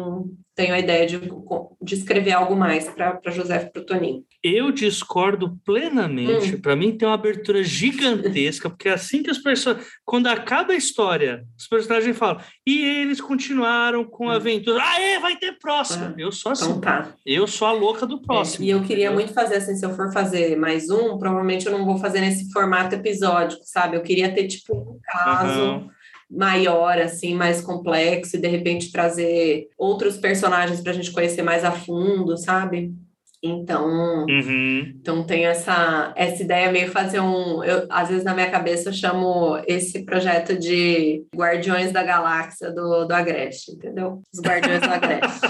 [0.61, 1.19] tenho a ideia de,
[1.81, 4.23] de escrever algo mais para José e para o Toninho.
[4.43, 6.55] Eu discordo plenamente.
[6.55, 6.61] Hum.
[6.61, 10.77] Para mim tem uma abertura gigantesca, porque é assim que as pessoas, quando acaba a
[10.77, 14.37] história, os personagens falam, e eles continuaram com a hum.
[14.37, 14.83] aventura.
[14.83, 16.05] Ah, é, vai ter próximo.
[16.05, 16.67] Ah, eu sou assim.
[16.67, 17.15] Então tá.
[17.25, 18.63] Eu sou a louca do próximo.
[18.63, 21.73] É, e eu queria muito fazer assim, se eu for fazer mais um, provavelmente eu
[21.73, 23.97] não vou fazer nesse formato episódico, sabe?
[23.97, 25.63] Eu queria ter tipo um caso.
[25.63, 26.00] Uhum
[26.31, 31.65] maior, assim, mais complexo, e de repente trazer outros personagens para a gente conhecer mais
[31.65, 32.95] a fundo, sabe?
[33.43, 34.93] Então, uhum.
[35.01, 37.65] então tem essa, essa ideia meio fazer um.
[37.65, 43.07] Eu, às vezes na minha cabeça eu chamo esse projeto de Guardiões da Galáxia do,
[43.07, 44.21] do Agreste, entendeu?
[44.33, 45.41] Os Guardiões do Agreste.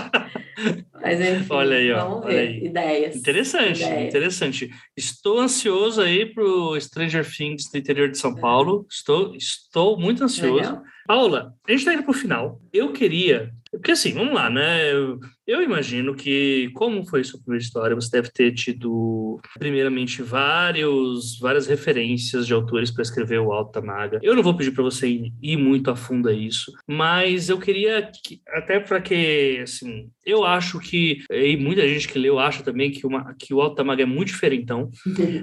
[1.02, 2.38] Mas enfim, olha aí, ó, vamos ver.
[2.38, 2.64] Aí.
[2.66, 3.16] Ideias.
[3.16, 4.08] Interessante, ideias.
[4.08, 4.70] interessante.
[4.96, 8.40] Estou ansioso aí para o Stranger Things do interior de São é.
[8.40, 8.86] Paulo.
[8.88, 10.54] Estou, estou muito ansioso.
[10.54, 10.82] Legal.
[11.06, 12.60] Paula, a gente está indo para o final.
[12.72, 14.92] Eu queria porque assim, vamos lá, né?
[14.92, 15.20] Eu,
[15.50, 21.66] eu, imagino que, como foi sua primeira história, você deve ter tido, primeiramente, vários, várias
[21.66, 24.20] referências de autores para escrever o Alta Maga.
[24.22, 25.08] Eu não vou pedir para você
[25.42, 30.44] ir, muito a fundo a isso, mas eu queria, que, até para que, assim, eu
[30.44, 34.04] acho que, e muita gente que leu acha também que, uma, que o Alta Maga
[34.04, 34.88] é muito diferentão,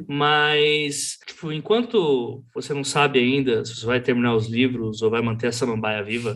[0.07, 5.21] mas, tipo, enquanto você não sabe ainda se você vai terminar os livros ou vai
[5.21, 6.33] manter essa samambaia viva,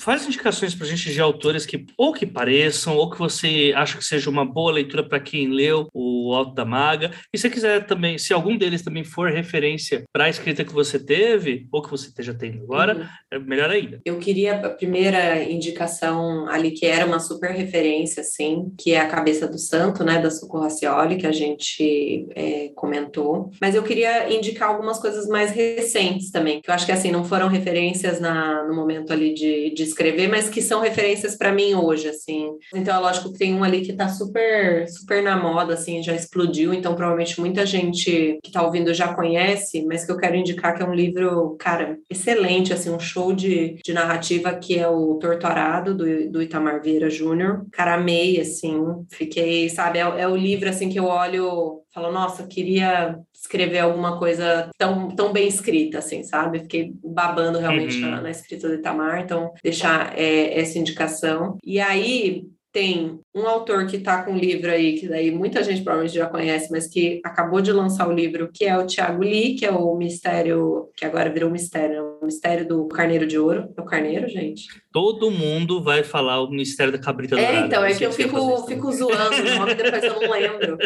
[0.00, 3.98] Faz indicações para a gente de autores que ou que pareçam, ou que você acha
[3.98, 7.10] que seja uma boa leitura para quem leu o Alto da Maga.
[7.32, 10.98] E se quiser também, se algum deles também for referência para a escrita que você
[10.98, 13.06] teve, ou que você esteja tendo agora, uhum.
[13.32, 14.00] é melhor ainda.
[14.04, 19.08] Eu queria a primeira indicação ali, que era uma super referência, assim, que é a
[19.08, 23.50] Cabeça do Santo, né, da Socorro Racioli, que a gente é, comentou.
[23.60, 27.24] Mas eu queria indicar algumas coisas mais recentes também, que eu acho que, assim, não
[27.24, 31.74] foram referências na, no momento ali de, de escrever, mas que são referências para mim
[31.74, 32.50] hoje, assim.
[32.74, 36.14] Então, é lógico que tem um ali que está super, super na moda, assim, já
[36.14, 40.76] explodiu, então provavelmente muita gente que está ouvindo já conhece, mas que eu quero indicar
[40.76, 45.14] que é um livro, cara, excelente, assim, um show de, de narrativa que é o
[45.14, 47.66] Torto Arado, do, do Itamar Vieira Júnior.
[47.72, 48.76] Cara, amei, assim,
[49.10, 54.18] fiquei, sabe, é, é o livro, assim, que eu olho falo, nossa, queria escrever alguma
[54.18, 56.60] coisa tão, tão bem escrita, assim, sabe?
[56.60, 58.10] Fiquei babando realmente uhum.
[58.10, 61.56] na, na, escrita do Itamar, então deixar é, essa indicação.
[61.64, 62.44] E aí,
[62.76, 66.26] tem um autor que está com um livro aí, que daí muita gente provavelmente já
[66.26, 69.70] conhece, mas que acabou de lançar o livro, que é o Tiago Lee, que é
[69.70, 73.72] o mistério, que agora virou mistério, o mistério do Carneiro de Ouro.
[73.74, 74.66] É o Carneiro, gente?
[74.96, 78.90] Todo mundo vai falar o mistério da cabrita É, então, é que eu fico, fico
[78.90, 80.78] zoando o nome, depois eu não lembro.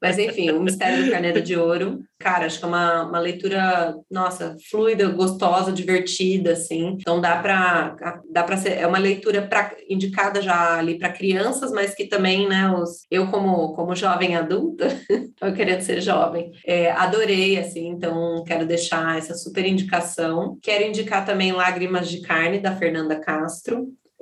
[0.00, 2.00] Mas enfim, o mistério do Carneiro de Ouro.
[2.18, 6.96] Cara, acho que é uma, uma leitura, nossa, fluida, gostosa, divertida, assim.
[7.00, 11.70] Então dá para dá ser, é uma leitura pra, indicada já ali para criança crianças,
[11.72, 14.88] mas que também, né, os, eu como, como jovem adulta,
[15.40, 20.58] eu querendo ser jovem, é, adorei, assim, então quero deixar essa super indicação.
[20.62, 23.51] Quero indicar também Lágrimas de Carne, da Fernanda Castro,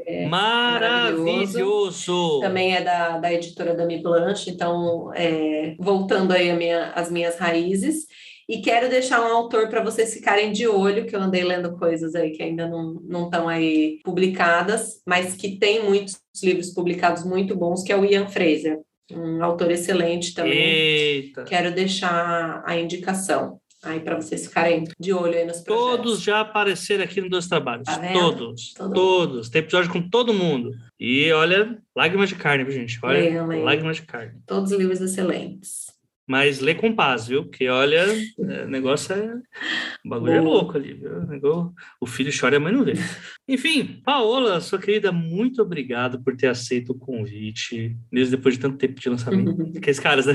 [0.07, 2.41] é maravilhoso.
[2.41, 8.07] Também é da, da editora Dami Blanche, então, é, voltando aí minha, as minhas raízes.
[8.49, 12.17] E quero deixar um autor para vocês ficarem de olho, que eu andei lendo coisas
[12.17, 17.85] aí que ainda não estão aí publicadas, mas que tem muitos livros publicados muito bons,
[17.85, 18.81] que é o Ian Fraser,
[19.13, 20.59] um autor excelente também.
[20.59, 21.45] Eita.
[21.45, 25.97] Quero deixar a indicação aí para vocês ficarem de olho aí nos projetos.
[25.97, 27.85] Todos já apareceram aqui no Dois Trabalhos.
[27.85, 28.75] Tá todos.
[28.75, 29.37] Todo todos.
[29.37, 29.51] Mundo.
[29.51, 30.73] Tem episódio com todo mundo.
[30.99, 32.99] E olha, lágrimas de carne, gente?
[33.03, 34.41] Olha, lágrimas de carne.
[34.47, 35.91] Todos livros excelentes.
[36.31, 37.43] Mas lê com paz, viu?
[37.43, 38.07] Porque olha,
[38.39, 39.35] é, o negócio é.
[40.05, 41.75] O bagulho é louco ali, viu?
[42.01, 42.93] O filho chora e a mãe não vê.
[43.49, 48.79] Enfim, Paola, sua querida, muito obrigado por ter aceito o convite, mesmo depois de tanto
[48.79, 49.61] tempo de lançamento.
[49.77, 50.35] Aqueles caras, né?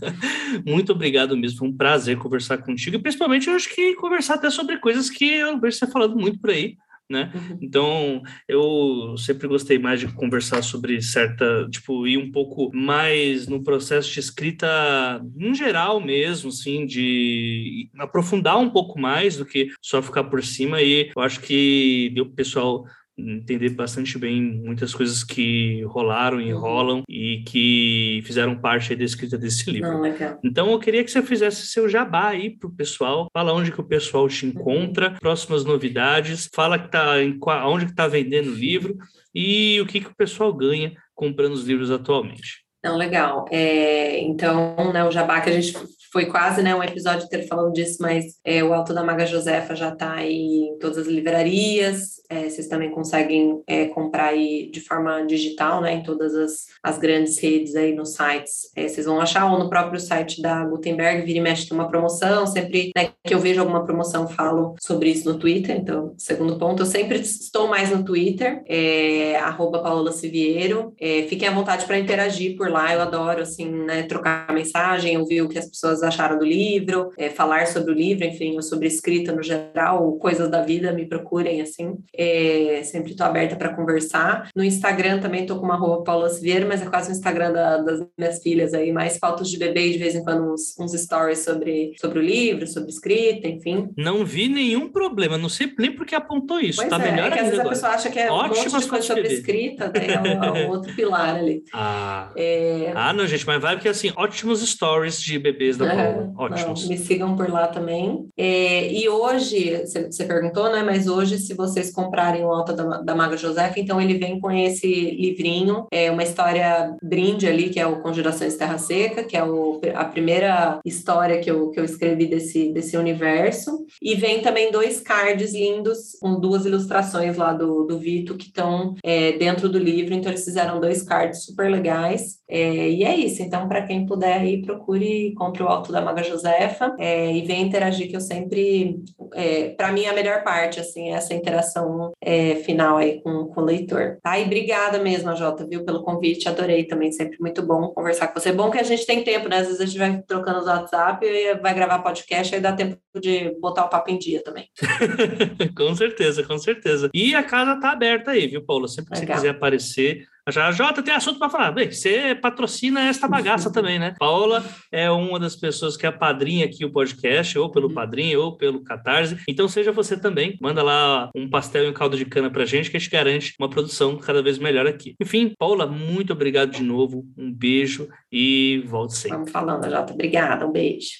[0.66, 2.96] muito obrigado mesmo, foi um prazer conversar contigo.
[2.96, 6.40] E principalmente eu acho que conversar até sobre coisas que eu vejo você falando muito
[6.40, 6.78] por aí
[7.12, 7.30] né?
[7.34, 7.58] Uhum.
[7.60, 13.62] Então, eu sempre gostei mais de conversar sobre certa, tipo, ir um pouco mais no
[13.62, 20.02] processo de escrita em geral mesmo, assim, de aprofundar um pouco mais do que só
[20.02, 22.84] ficar por cima e eu acho que deu pro pessoal
[23.30, 26.60] entender bastante bem muitas coisas que rolaram e uhum.
[26.60, 29.90] rolam e que fizeram parte da escrita desse livro.
[29.90, 33.80] Não, então eu queria que você fizesse seu jabá aí pro pessoal, fala onde que
[33.80, 34.52] o pessoal te uhum.
[34.52, 38.96] encontra, próximas novidades, fala que tá em onde que tá vendendo o livro
[39.34, 42.62] e o que que o pessoal ganha comprando os livros atualmente.
[42.84, 43.46] Não, legal.
[43.50, 45.72] É, então, né, o jabá que a gente
[46.12, 49.74] foi quase né, um episódio ter falando disso, mas é, o Alto da Maga Josefa
[49.74, 52.20] já está em todas as livrarias.
[52.28, 56.98] É, vocês também conseguem é, comprar aí de forma digital, né, em todas as, as
[56.98, 58.70] grandes redes aí nos sites.
[58.76, 61.88] É, vocês vão achar ou no próprio site da Gutenberg, vira e mexe tem uma
[61.88, 62.46] promoção.
[62.46, 65.76] Sempre né, que eu vejo alguma promoção, falo sobre isso no Twitter.
[65.76, 70.92] Então, segundo ponto, eu sempre estou mais no Twitter, é, arroba Paola Siviero.
[71.00, 72.92] É, fiquem à vontade para interagir por lá.
[72.92, 77.30] Eu adoro, assim, né, trocar mensagem, ouvir o que as pessoas acharam do livro, é,
[77.30, 81.60] falar sobre o livro, enfim, ou sobre escrita no geral, coisas da vida, me procurem,
[81.60, 81.96] assim.
[82.14, 84.48] É, sempre estou aberta para conversar.
[84.54, 86.28] No Instagram também estou com uma roupa Paula
[86.66, 89.92] mas é quase o Instagram da, das minhas filhas aí, mais fotos de bebê e
[89.92, 93.88] de vez em quando uns, uns stories sobre, sobre o livro, sobre escrita, enfim.
[93.96, 97.30] Não vi nenhum problema, não sei nem porque apontou isso, pois tá é, melhor é
[97.30, 99.88] que às vezes a pessoa acha que é Ótimas um monte de coisa sobre escrita,
[99.88, 101.62] daí é um, é um outro pilar ali.
[101.74, 102.30] Ah.
[102.36, 102.92] É...
[102.94, 107.36] ah, não, gente, mas vai porque assim, ótimos stories de bebês da Não, me sigam
[107.36, 108.26] por lá também.
[108.36, 113.14] É, e hoje, você perguntou, né, mas hoje se vocês comprarem o Alta da, da
[113.14, 117.86] Maga Josefa, então ele vem com esse livrinho, é uma história brinde ali, que é
[117.86, 122.26] o Conjurações Terra Seca, que é o, a primeira história que eu, que eu escrevi
[122.26, 123.84] desse, desse universo.
[124.00, 128.94] E vem também dois cards lindos, com duas ilustrações lá do, do Vito, que estão
[129.02, 130.14] é, dentro do livro.
[130.14, 132.41] Então, eles fizeram dois cards super legais.
[132.52, 133.42] É, e é isso.
[133.42, 137.64] Então, para quem puder aí, procure, compre o Alto da Maga Josefa é, e venha
[137.64, 142.12] interagir, que eu sempre, é, para mim, é a melhor parte, assim, é essa interação
[142.20, 144.18] é, final aí com, com o leitor.
[144.22, 144.38] Tá?
[144.38, 146.46] E obrigada mesmo, Jota, viu, pelo convite.
[146.46, 148.52] Adorei também, sempre muito bom conversar com você.
[148.52, 149.60] Bom que a gente tem tempo, né?
[149.60, 152.98] Às vezes a gente vai trocando os WhatsApp e vai gravar podcast, aí dá tempo
[153.18, 154.68] de botar o papo em dia também.
[155.74, 157.08] com certeza, com certeza.
[157.14, 158.88] E a casa tá aberta aí, viu, Paula?
[158.88, 159.36] Sempre que Legal.
[159.36, 161.70] você quiser aparecer, já, Jota, tem assunto para falar.
[161.70, 164.16] Bem, você patrocina esta bagaça também, né?
[164.18, 167.94] Paula é uma das pessoas que é padrinha aqui o podcast, ou pelo uhum.
[167.94, 169.38] padrinho, ou pelo Catarse.
[169.48, 170.58] Então seja você também.
[170.60, 173.54] Manda lá um pastel e um caldo de cana pra gente, que a gente garante
[173.56, 175.14] uma produção cada vez melhor aqui.
[175.20, 177.24] Enfim, Paula, muito obrigado de novo.
[177.38, 179.36] Um beijo e volte sempre.
[179.36, 180.12] Vamos falando, Jota.
[180.12, 181.10] Obrigada, um beijo.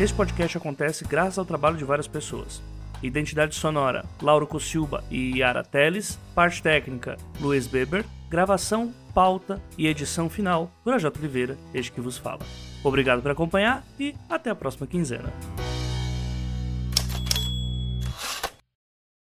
[0.00, 2.62] Este podcast acontece graças ao trabalho de várias pessoas.
[3.02, 6.18] Identidade sonora: Lauro Cossilba e Yara Teles.
[6.34, 8.04] Parte técnica: Luiz Beber.
[8.30, 12.40] Gravação, pauta e edição final: Projota Oliveira, este que vos fala.
[12.84, 15.32] Obrigado por acompanhar e até a próxima quinzena.